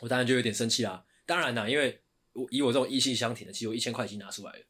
[0.01, 1.05] 我当然就有点生气啦。
[1.25, 2.01] 当然啦，因为
[2.33, 4.65] 我以我这种义气相挺的，其实我一千块已经拿出来了，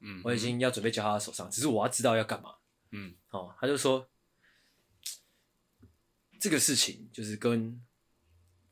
[0.00, 2.54] 嗯，我已经要准备交他手上，只是我要知道要干嘛。
[2.92, 4.08] 嗯，哦，他就说
[6.40, 7.84] 这个事情就是跟。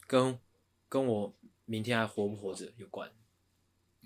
[0.07, 0.39] 跟
[0.89, 1.35] 跟我
[1.65, 3.11] 明天还活不活着有关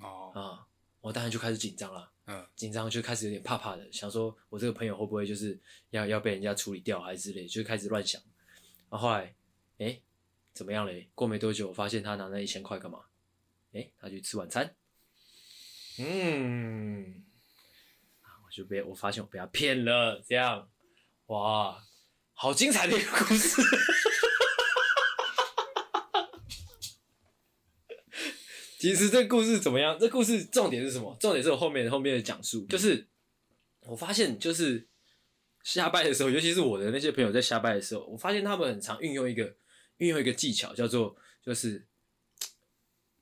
[0.01, 0.67] 哦啊，
[1.01, 5.59] 我当然就开始紧张了，嗯，紧张就开始有点怕怕的，想说我这个朋友会不会就是
[5.91, 8.21] 要要被人家处理掉还是之类，就开始乱想。
[8.91, 9.35] 然后后来，
[9.79, 10.03] 哎、欸，
[10.55, 11.09] 怎么样嘞？
[11.15, 13.01] 过没多久，我发现他拿那一千块干嘛？
[13.73, 14.75] 哎、欸，他去吃晚餐。
[15.99, 17.25] 嗯，
[18.47, 20.71] 我就被我发现我被他骗了，这样，
[21.27, 21.85] 哇，
[22.33, 23.61] 好精彩的一个故事。
[28.79, 29.99] 其实这个故事怎么样？
[29.99, 31.17] 这故事重点是什么？
[31.19, 33.09] 重点是我后面后面的讲述，就是
[33.81, 34.87] 我发现，就是
[35.65, 39.57] 瞎掰的时候，尤其是我的那些朋友在瞎掰的时候，我发现他们很常运用一个
[39.97, 41.89] 运用一个技巧，叫做就是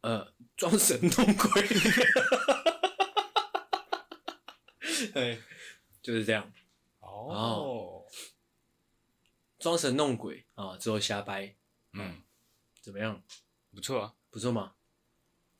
[0.02, 1.62] 呃装神弄鬼。
[5.14, 5.38] 对，
[6.02, 6.52] 就是这样。
[7.00, 8.04] 哦，
[9.58, 11.56] 装神弄鬼啊，之后瞎掰，
[11.94, 12.22] 嗯，
[12.82, 13.22] 怎么样？
[13.74, 14.74] 不错啊，不错吗？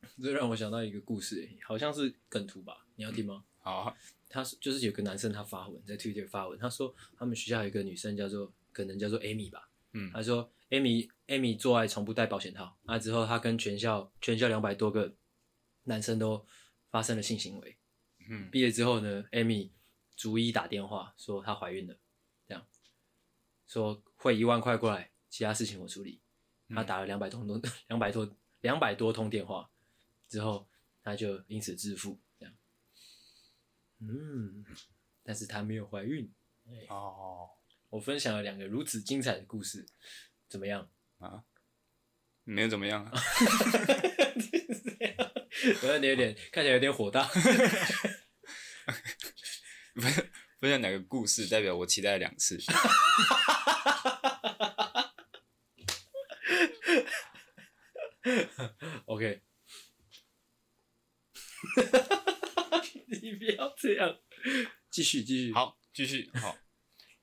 [0.21, 2.85] 这让我想到一个故事，欸，好像是梗图吧？
[2.95, 3.43] 你要听吗？
[3.45, 3.95] 嗯、好啊。
[4.29, 9.69] 他就是有个男生，他发文在 Twitter 发文，他说他们学校有一个女生叫做可能叫做 Amy 吧。
[9.93, 10.11] 嗯。
[10.11, 15.15] 他说 Amy Amy 做爱从不戴保险套，那之后他跟全校全校两百多个
[15.83, 16.45] 男生都
[16.89, 17.77] 发生了性行为。
[18.27, 18.49] 嗯。
[18.51, 19.69] 毕业之后呢，Amy
[20.15, 21.95] 逐一打电话说她怀孕了，
[22.45, 22.65] 这样
[23.65, 26.19] 说汇一万块过来，其他事情我处理。
[26.69, 28.29] 他打了两百多通两百多
[28.59, 29.69] 两百多通电话。
[30.27, 30.69] 之后，
[31.01, 32.55] 他就因此致富，这样。
[33.99, 34.65] 嗯，
[35.23, 36.33] 但是他没有怀孕。
[36.89, 37.49] 哦，
[37.89, 39.87] 我分享了两个如此精彩的故事，
[40.49, 40.91] 怎么样？
[41.19, 41.43] 啊？
[42.43, 43.11] 没有怎么样啊？
[45.81, 47.27] 我看你有点看起来有点火大。
[49.95, 50.13] 分
[50.59, 52.57] 分享两个故事，代表我期待了两次。
[59.05, 59.41] OK。
[63.07, 64.19] 你不要这样，
[64.89, 66.57] 继续继续，好，继续好。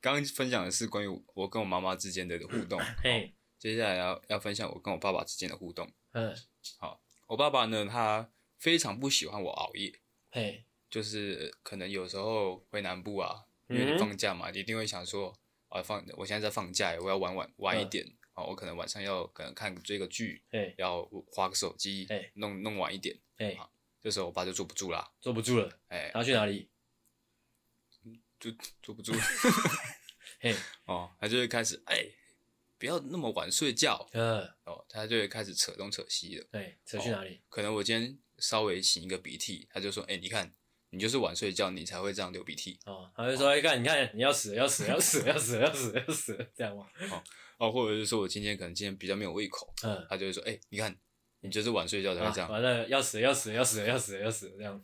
[0.01, 5.91] 刚刚分享的是关于我跟我妈妈之间的互动，嘿，接下来要要分享我跟我爸爸之间的互动。
[6.12, 6.35] 嗯，
[6.78, 20.43] 好，我爸爸呢，他非常不喜欢我熬夜，嘿，就是可能有时候回南部啊，因为你放假嘛，你一定会想说，啊放，我现在在放假，我要玩晚晚一点，啊，我可能晚上要可能看追个剧，
[20.76, 23.57] 要滑个手机，弄弄晚一点，哎。
[24.05, 26.68] 这时候我爸就坐不住了，坐不住了，哎，他去哪里？
[28.38, 28.50] 就
[28.82, 29.18] 坐不住了，
[30.40, 32.05] 嘿，哦，他就会开始，哎，
[32.76, 37.40] 不要那么晚睡觉，嗯，哦，他就会开始扯东扯西的，对，扯去哪里？
[37.48, 40.52] 可能我今天稍微擤一个鼻涕，他就说，哎，你看，
[40.90, 46.86] 你就是晚睡觉，你才会这样流鼻涕，哦，他就说，哎，看，你看，你要死，要死，要死，要死，要死，要死，这样吗？
[47.57, 50.94] 哦，或者是说我今天可能今天比较没有胃口，嗯，他就会说，哎，你看。
[51.45, 54.82] 你就是晚睡觉才会这样，完了要死要死要死要死要死这样。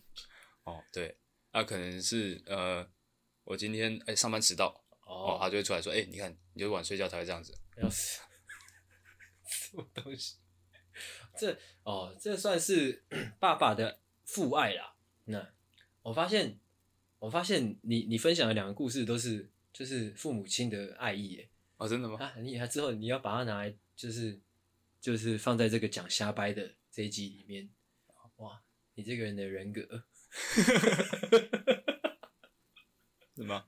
[0.64, 1.16] 哦，对，
[1.52, 2.86] 那可能是呃，
[3.44, 8.20] 我今天哎上班迟到，哦，他就会出来说，哎，你看，你就是晚睡觉才会这样子，要死，
[9.48, 10.36] 什么东西？
[11.34, 13.06] 这哦，这算是
[13.38, 14.94] 爸爸的父爱啦。
[15.24, 15.54] 那
[16.02, 16.60] 我发现，
[17.18, 21.48] 我发现你你分享的两个故事都是就是父母亲的爱意耶。
[21.78, 22.18] 哦，真的吗？
[22.20, 22.66] 啊，很厉害。
[22.66, 24.38] 之后你要把它拿来就是。
[25.00, 27.70] 就是放在这个讲瞎掰的这一集里面，
[28.36, 28.62] 哇，
[28.94, 30.04] 你这个人的人格，
[33.34, 33.64] 是吗？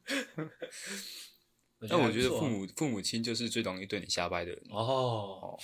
[1.79, 5.59] 那 我觉得父母父母亲就是最容易对你瞎掰的人哦。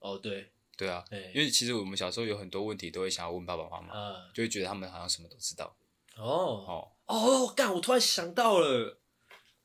[0.00, 5.76] 哦，对，对啊，因为其实我们小时候有很多问题都会想要问爸爸妈妈，就会觉得他们好像什么都知道。
[6.16, 7.72] 哦哦哦，干！
[7.72, 9.00] 我突然想到了，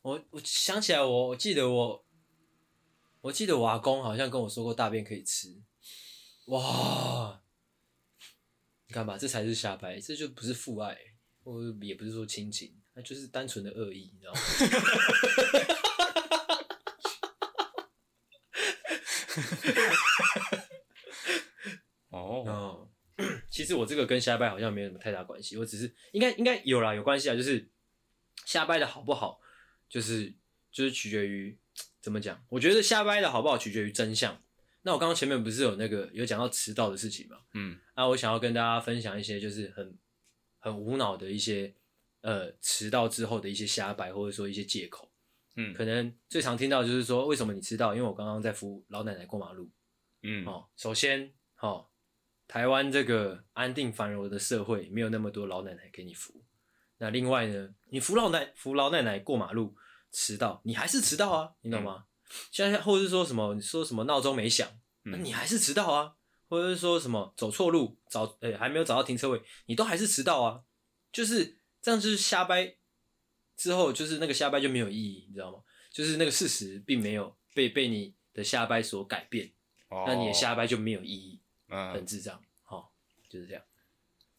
[0.02, 2.06] 我我想起来，我我记得我。
[3.22, 5.62] 我记得我阿公好像跟我说过大便可以吃，
[6.46, 7.42] 哇！
[8.88, 10.98] 你看吧，这才是瞎掰，这就不是父爱，
[11.44, 14.40] 或也不是说亲情，那就是单纯的恶意，你知道吗？
[22.18, 22.90] 哦，
[23.50, 27.70] 其实我这个跟瞎掰好像没有什么太大关系，我只是应该应该有啦，有关系啊，就是
[28.46, 29.42] 瞎掰的好不好，
[29.90, 30.34] 就是
[30.72, 31.60] 就是取决于。
[32.02, 32.44] 怎么讲？
[32.50, 34.42] 我觉得瞎掰的好不好取决于真相。
[34.84, 37.38] 那我刚刚前面不是有那个有讲到迟到的事情吗？
[37.54, 39.98] 嗯，那我想要跟大家分享一些就是很
[40.58, 41.74] 很无脑的一些
[42.22, 45.12] 呃迟到之后的一些瞎掰，或者说一些借口。
[45.58, 47.94] 嗯，可能最常听到就是说，为什么你迟到？
[47.94, 49.70] 因为我刚刚在扶老奶奶过马路。
[50.24, 51.88] 嗯，哦，首先，哦，
[52.48, 56.42] 台湾这个安定繁荣的社会没有那么多老奶奶给你扶。
[57.00, 59.76] 那另外呢，你扶老奶扶老奶奶过马路。
[60.12, 62.06] 迟到，你还是迟到啊，你懂吗？
[62.52, 64.70] 现在、嗯、或者是说什么，你说什么闹钟没响，
[65.04, 66.16] 那、嗯、你还是迟到啊，
[66.48, 70.62] 或者是说什么走错路，找诶、欸、还没有找到停车位，你都还是迟到啊，
[71.12, 72.78] 就是这样，就是瞎掰
[73.58, 75.64] 之后，就是那个瞎掰就没有意义，你知道吗？
[75.92, 79.52] 就是那个事实并没有被被你的瞎掰所改变，
[79.90, 82.94] 哦、那你的瞎掰就没有意义，嗯，很智障，好，
[83.28, 83.64] 就是这样，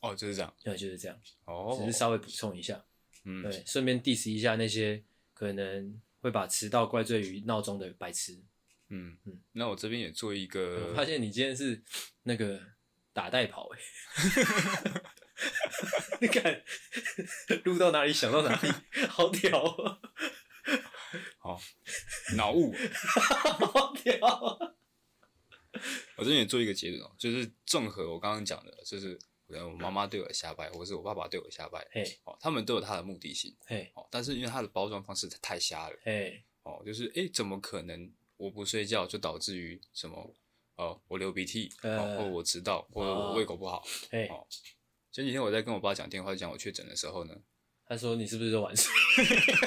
[0.01, 2.85] 哦，就是这样，对，就是这样，哦，只是稍微补充一下，
[3.25, 5.03] 嗯，对，顺便 diss 一下那些。
[5.41, 8.39] 可能会把迟到怪罪于闹钟的白痴。
[8.91, 10.87] 嗯嗯，那我这边也做一个。
[10.91, 11.83] 我发现你今天是
[12.25, 12.61] 那个
[13.15, 13.79] 打带跑哎
[16.21, 16.63] 你看
[17.65, 18.69] 录到哪里想到哪里，
[19.09, 19.99] 好屌啊！
[21.39, 21.59] 好，
[22.37, 22.75] 脑雾，
[23.73, 24.77] 好屌。
[26.17, 29.19] 我这边也做一个结论哦，就是综合我刚刚讲的，就是
[29.51, 38.11] 可能我妈妈对我瞎掰，或是我爸爸对我瞎掰，嘿，哦，他们都有他的目的性，嘿，哦，但是因为他的包装方式太瞎了，嘿，哦，就是哎、欸，怎么可能？
[38.37, 40.35] 我不睡觉就导致于什么？
[40.77, 43.87] 哦，我流鼻涕，呃、或我迟到，或者我胃口不好。
[44.13, 44.47] 哎、哦，
[45.13, 47.35] 前几天我在跟我爸讲电话，讲我确诊的时候呢，
[47.85, 48.91] 他说你是不是都晚睡？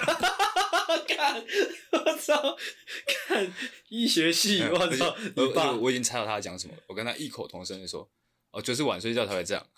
[1.08, 1.46] 看，
[1.92, 2.58] 我操！
[3.06, 3.54] 看
[3.90, 5.16] 医学系， 我操！
[5.36, 8.10] 我爸我，已经猜到他讲什么，我跟他异口同声的说，
[8.54, 9.70] 哦，就是晚睡觉才会这样。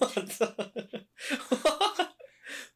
[0.00, 0.46] 我操！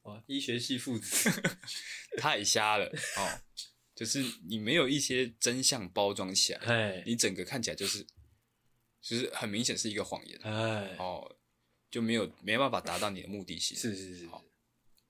[0.02, 1.30] 哇，医学系父子
[2.18, 2.84] 太瞎了
[3.16, 3.40] 哦。
[3.94, 8.06] 就是你没有一些真相包装起来，哎，你整个看起来就是，
[9.00, 11.36] 就是很明显是一个谎言，哎，哦，
[11.90, 14.44] 就没有没办法达到你的目的性，是是是，好，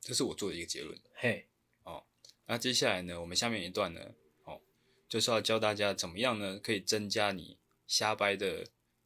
[0.00, 1.48] 这是我做的一个结论，嘿，
[1.82, 2.04] 哦，
[2.46, 4.60] 那接下来呢，我们下面一段呢，哦，
[5.08, 7.58] 就是要教大家怎么样呢，可以增加你
[7.88, 8.64] 瞎掰的。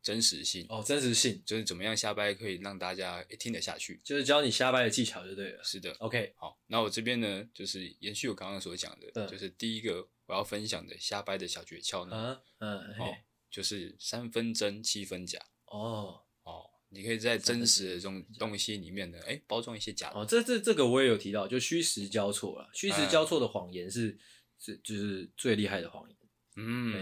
[0.08, 5.62] 真实性哦，真实性就是怎么样瞎掰可以让大家听得下去，就是教你瞎掰的技巧就对了。
[5.62, 13.14] 是的，OK，好，那我这边呢，就是延续我刚刚所讲的，嗯、就是第一个我要分享的瞎掰的小诀窍呢，嗯，嗯哦，
[13.50, 15.38] 就是三分真七分假。
[15.66, 20.18] 哦哦，你可以在真实的这种东西里面呢，哎，包装一些假的。
[20.18, 24.18] 哦，这这这个我也有提到，就虚实交错了，虚实交错的谎言是、嗯、
[24.58, 26.16] 是就是最厉害的谎言。
[26.56, 26.92] 嗯，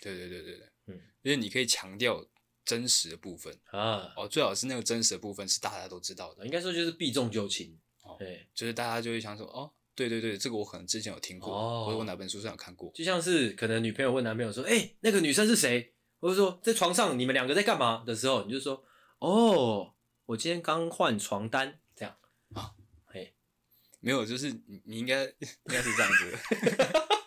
[0.00, 2.26] 对对对对对，嗯，因为你可以强调。
[2.68, 3.58] 真实的部分。
[3.70, 15.94] 啊，哦，最好是那个真实的部分是大家都知道的，应该说就是避重就轻，哦，对，就是大家就会想说，哦，对对对，这个我可能之前有听过，哦，或者我哪本书上有看过，就像是可能女朋友问男朋友说，哎，那个女生是谁？
[16.20, 18.04] 或者说在床上你们两个在干嘛？
[18.04, 18.84] 的时候，你就说，
[19.20, 19.94] 哦，
[20.26, 22.14] 我今天刚换床单，这样
[22.54, 22.74] 啊，
[23.06, 23.34] 嘿，
[24.00, 27.08] 没有，就是你你应该应该是这样子的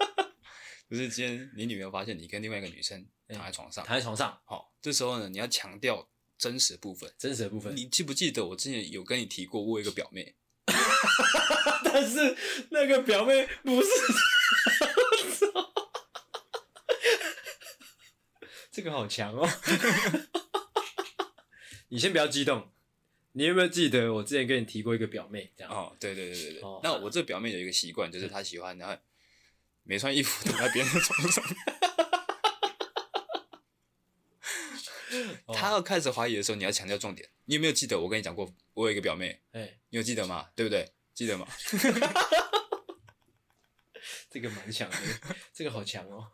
[0.91, 3.07] 就是今天你女朋友发现你跟另外一个女生。
[3.33, 4.37] 躺在床上，躺在床上。
[4.43, 6.05] 好，这时候呢，你要强调
[6.37, 7.09] 真实部分。
[7.17, 10.35] 真实的部分，你记不记得我之前有跟你提过，我有一个表妹，
[11.85, 12.35] 但是
[12.71, 13.87] 那个表妹不是。
[18.69, 19.47] 这个好强哦！
[21.87, 22.69] 你先不要激动，
[23.31, 25.53] 你有没有记得我之前跟你提过一个表妹？
[25.55, 26.61] 这样哦，对对对对对。
[26.61, 28.97] 哦、那我这表妹有一个习惯，就是她喜欢然后
[29.83, 31.43] 没穿衣服躺在别人的床上。
[35.53, 37.29] 他要开始怀疑的时候，你要强调重点。
[37.45, 39.41] 你有没有记得我跟你讲过，我有一个表妹？
[39.51, 40.49] 哎、欸，你有记得吗？
[40.55, 40.89] 对不对？
[41.13, 41.45] 记得吗？
[44.29, 44.97] 这个蛮强的，
[45.53, 46.25] 这个好强哦，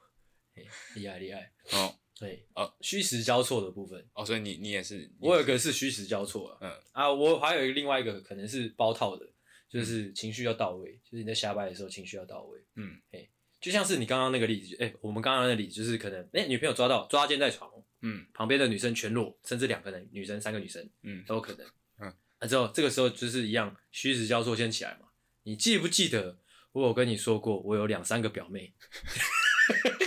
[0.95, 1.95] 厉害厉害哦。
[2.19, 6.57] 对哦，虚实交错的部分哦，所以你你也是，我有一个是虚实交错啊。
[6.61, 9.27] 嗯啊，我还有一个另外一个可能是包套的，
[9.67, 12.59] 就是情绪要到位，嗯、就是你在瞎掰的时候情绪要到位。
[12.75, 13.27] 嗯，哎，
[13.67, 17.69] 就像是你刚刚那个例子，哎，我们刚刚那个例子就是可能，哎，女朋友抓到抓奸在床。
[18.01, 21.67] 嗯，旁边的女生全裸，甚至两个人女生、三个女生，嗯，都有可能。
[21.99, 25.09] 嗯，那之后这个时候就是一样虚实交错先起来嘛。
[25.43, 26.39] 你记不记得
[26.71, 28.73] 我有跟你说过，我有两三个表妹，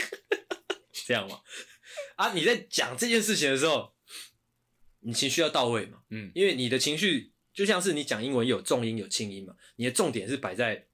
[1.05, 1.43] 这样吗？
[2.17, 3.93] 啊，你在讲这件事情的时候，
[5.01, 5.99] 你情绪要到位嘛。
[6.09, 10.87] 嗯，因为你的情绪就像是你讲英文有重音有轻音嘛，你的重点是摆在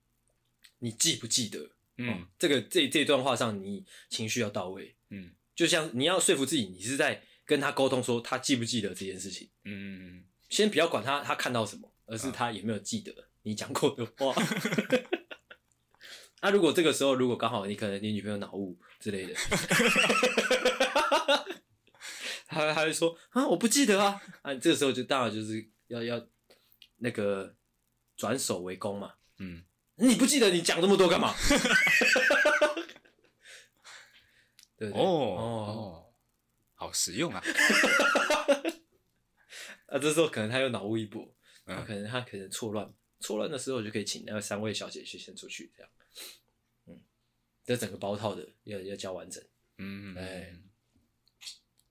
[0.81, 1.76] 你记不记得。
[1.99, 4.97] 嗯，这个这这段话上，你情绪要到位。
[5.11, 5.33] 嗯。
[5.55, 9.49] 就像你要说服自己，你是在跟他沟通，说他记不记得这件事情。
[9.65, 14.35] 嗯，先不要管他他看到什么，而是他有没有记得你讲过的话。
[16.43, 19.35] 那、啊、如果这个时候，如果刚好你可能你女朋友脑雾之类的，
[22.47, 24.21] 他他会说啊，我不记得啊。
[24.43, 26.25] 啊，这个时候就当然就是要要
[26.99, 27.57] 那个
[28.17, 29.15] 转守为攻嘛。
[29.39, 29.65] 嗯，
[29.97, 31.35] 你不记得你讲这么多干嘛？
[34.79, 36.13] 对对哦哦，
[36.75, 37.43] 好实用啊！
[39.89, 41.35] 啊，这时候可能他又脑雾一波，
[41.65, 45.91] 嗯，可能他可能错乱，错乱的时候就可以请那个三位小姐去先出去，这样，
[46.89, 47.01] 嗯，
[47.65, 49.43] 这整个包套的要要教完整，
[49.79, 50.55] 嗯，哎，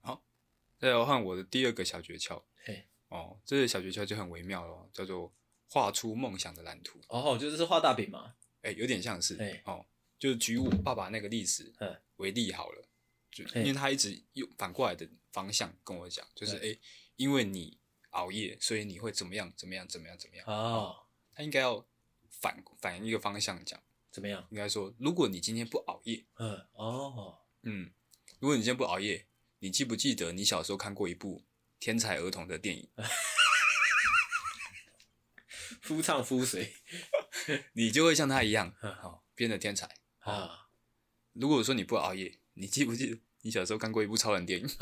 [0.01, 0.23] 好，
[0.77, 5.33] 再来换我的第二个小诀窍，嘿，哦，这个小诀窍就很微妙了，叫做
[5.67, 6.99] 画出梦想的蓝图。
[7.09, 9.85] 哦，就是画大饼嘛，哎，有点像是，哎，哦，
[10.17, 11.95] 就举我爸爸那个例子，嗯。
[12.17, 12.87] 为例好了，
[13.29, 16.79] 就因为他一直用反过来的方向跟我讲，就是哎，
[17.17, 17.77] 因为你
[18.11, 20.45] 熬夜，所以你会怎么样怎么样怎么样怎么样。
[20.47, 20.95] 哦，
[21.33, 21.85] 他应该要
[22.29, 23.77] 反反一个方向讲，
[24.11, 24.47] 怎么样？
[24.49, 27.91] 应该说，如果你今天不熬夜，嗯，哦，嗯，
[28.39, 29.27] 如果你今天不熬夜，
[29.59, 31.43] 你记不记得你小时候看过一部
[31.81, 32.89] 天才儿童的电影？
[35.85, 36.73] 夫唱夫随，
[37.73, 39.87] 你就会像他一样，好变得天才
[40.19, 40.67] 啊。
[41.33, 44.67] 如果说你不熬夜，你记不记得你小时候看过一部超人电影？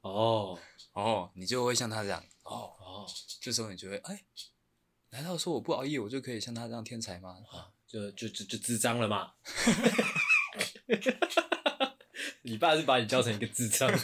[0.00, 0.58] 哦
[0.92, 3.06] 哦，你就会像他这样哦哦，
[3.42, 4.24] 这时候你就会哎，
[5.10, 7.36] 难道说我不熬夜，我就可以像他这样天才吗？
[7.52, 9.34] 啊就就就就智障了嘛？
[12.42, 13.96] 你爸是把你教成一个智障，哦，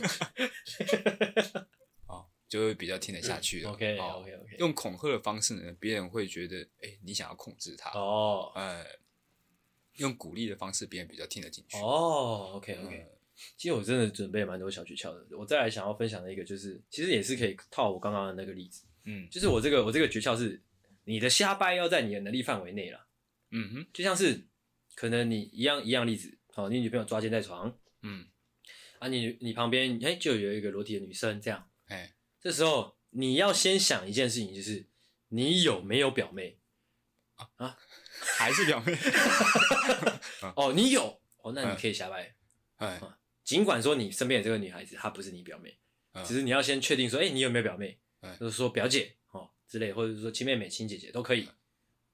[2.51, 3.71] 就会比较听得下去了。
[3.71, 8.85] OK OK OK，用恐吓的方式呢，别人会觉得哎，你想要控制他哦，哎，
[9.95, 11.79] 用鼓励的方式，别人比较听得进去。
[11.79, 13.07] 哦，OK OK。
[13.57, 15.25] 其实我真的准备蛮多小诀窍的。
[15.39, 18.85] 我再来想要分享的一个，就是其实也是可以套我刚刚的那个例子。
[19.05, 20.61] 嗯，就是我这个我这个诀窍是，
[21.05, 23.07] 你的瞎掰要在你的能力范围内啦。
[23.53, 24.47] 嗯哼，就像是
[24.95, 28.27] 可能你一样一样例子，哦，你女朋友抓奸在床，嗯，
[28.99, 31.70] 啊你，你你旁边哎就有一个裸体的女生，这样，哎，
[32.41, 34.89] 这时候你要先想一件事情，就是
[35.29, 36.59] 你有没有表妹
[37.37, 37.49] 啊？
[37.57, 37.79] 啊
[38.37, 38.97] 还是表妹？
[40.57, 42.35] 哦，你有，哦，那你可以瞎掰，
[42.77, 42.89] 哎。
[42.97, 45.77] 啊尽管说你身边的这个女孩子她不是你表妹，
[46.13, 47.99] 嗯、只是你要先确定说，哎、欸，你有没有表妹？
[48.21, 51.49] 嗯、就是说表姐哦之类，或者是说亲妹妹、亲姐姐都可以、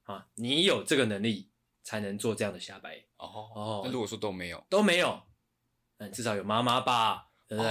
[0.06, 0.26] 嗯、啊。
[0.36, 1.50] 你有这个能力
[1.82, 3.82] 才能做这样的瞎掰哦哦。
[3.84, 5.24] 那如果说都没有，都没有，
[5.98, 7.70] 那至少有妈妈吧，对不对？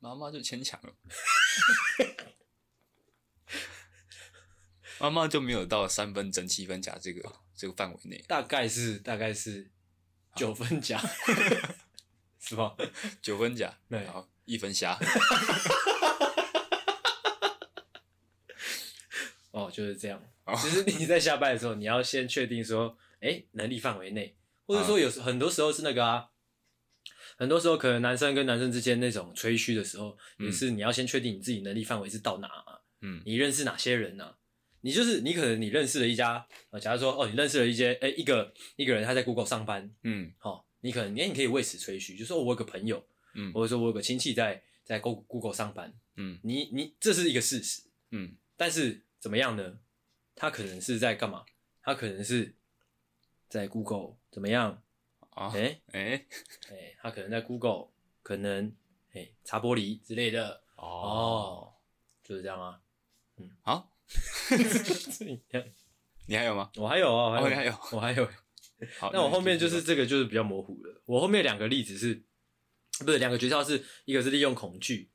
[0.00, 0.92] 妈妈就牵强了，
[4.98, 9.70] 妈妈就没有到三分真七分假这个这个范围内，大概是大概是
[10.34, 11.00] 九分假。
[12.42, 12.74] 是吧？
[13.20, 14.98] 九分假，对，然后一分瞎。
[19.52, 20.20] 哦，就是这样。
[20.56, 24.34] 其实你在下班的时候，你要先确定说，哎，能力范围内，
[24.66, 26.29] 或者说有时很多时候是那个啊，
[27.40, 32.78] 很多时候可能男生跟男生之间那种吹嘘的时候，也是你要先确定你自己能力范围是到哪啊。
[33.00, 34.36] 嗯，你认识哪些人呢？
[34.82, 36.46] 你就是你可能你认识了一家，
[36.78, 40.66] 假如说哦，你认识了一些，哎，一个一个人他在 Google 上班，嗯，好。
[40.82, 43.02] 你可能，哎，你可以为此吹嘘，就说我有个朋友，
[43.34, 49.78] 嗯，或者说我有个亲戚在在 Google Google 上班，嗯，你你这是一个事实，嗯，但是怎么样呢？
[50.34, 51.44] 他可能是在干嘛？
[51.82, 52.54] 他可能是
[53.48, 54.82] 在 Google 怎么样？
[55.30, 56.26] 啊，哎哎
[56.70, 57.88] 哎，他可能在 Google
[58.22, 58.72] 可能
[59.12, 61.72] 哎擦玻璃之类的，哦，
[62.22, 62.80] 就是这样啊，
[63.36, 63.92] 嗯，好，
[66.26, 66.70] 你还有吗？
[66.76, 68.28] 我还有啊，我还有，我还有。
[68.98, 71.02] 好，那我后面就是这个，就是比较模糊了。
[71.04, 72.22] 我后面两个例子是，
[73.04, 75.10] 不是两个诀窍，是一个是利用恐惧，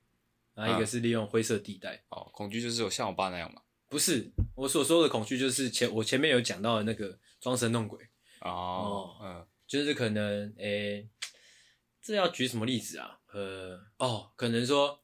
[0.53, 2.03] 然后一个是利用灰色地带。
[2.09, 3.61] 哦，恐惧就是有像我爸那样嘛？
[3.89, 8.07] 不是，我所说的恐惧就是前我前面有讲到的那个装神弄鬼。
[8.41, 11.09] 哦，嗯，就是可能，诶，
[12.01, 13.19] 这要举什么例子啊？
[13.33, 15.03] 呃，哦，可能说，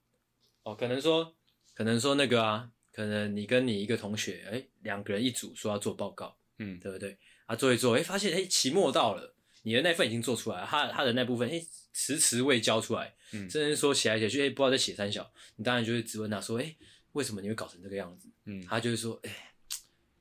[0.63, 1.35] 哦，可能说，
[1.73, 7.17] 可能说那个啊，可能你跟你一个同学，诶，两个人一组说要做报告，嗯，对不对？
[7.47, 11.59] 啊做一做，哎、欸，发现哎，欸、期末到了，你的那份已经做出来了，他他的那部分哎，
[11.91, 16.77] 迟、欸、迟未交出来，嗯，甚至说写来写去，哎、欸，不知道在写三小，你当然就会质问他说，哎、欸，
[17.13, 18.29] 为什么你会搞成这个样子？
[18.45, 19.35] 嗯，他就会说，哎、欸，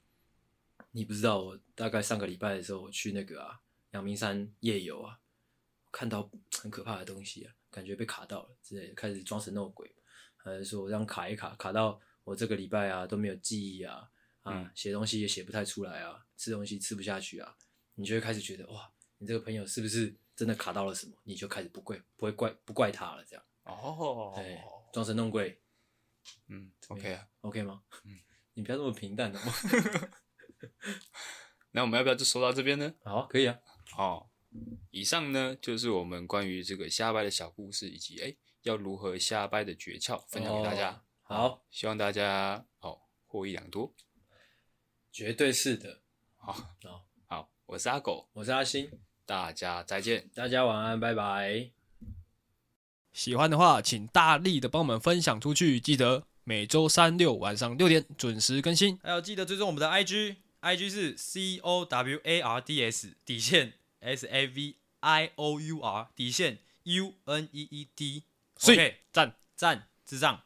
[0.91, 3.61] 你不知道，我大概上个礼拜的时候，我去那个啊，
[3.93, 5.21] 阳明山夜游啊，
[5.91, 9.95] 看到很可怕的东西啊，感觉被卡到了之类的，开始装神弄鬼，
[10.37, 14.11] 还是说我这样卡一卡，卡到我这个礼拜啊都没有记忆啊。
[14.43, 17.55] 啊，写东西也写不太出来啊，吃东西吃不下去啊，
[17.95, 21.13] 你就会开始觉得哇，你这个朋友是不是真的卡到了什么？
[21.25, 23.45] 你就开始不怪，不会怪，不怪他了，这样。
[23.65, 24.59] 哦，对，
[24.95, 25.61] 装神弄鬼，
[26.49, 27.83] 嗯，OK 啊，OK 吗？
[28.05, 28.19] 嗯，
[28.55, 29.53] 你不要这么平淡的嘛。
[31.73, 32.95] 那我们要不要就说到这边呢？
[33.05, 33.59] 好，可以啊。
[34.01, 34.31] 好，
[34.91, 41.03] 以上呢就是我们关于这个瞎掰的小故事，以及哎要如何瞎掰的诀窍，分享给大家。
[41.21, 43.93] 好，希望大家哦获益良多。
[45.13, 46.01] 绝对是的，
[46.39, 48.91] 好，好，好，我是阿狗，我是阿星，
[49.27, 51.69] 大家再见，大家晚安，拜拜。
[53.13, 65.61] 喜欢的话，请大力的帮我们分享出去，记得每周三六晚上六点准时更新，还有记得追踪我们的 IG，IG 是 C O W A R D S 底线 S A V I O
[65.61, 70.43] U R 底线 U N E E D，OK，赞赞智障。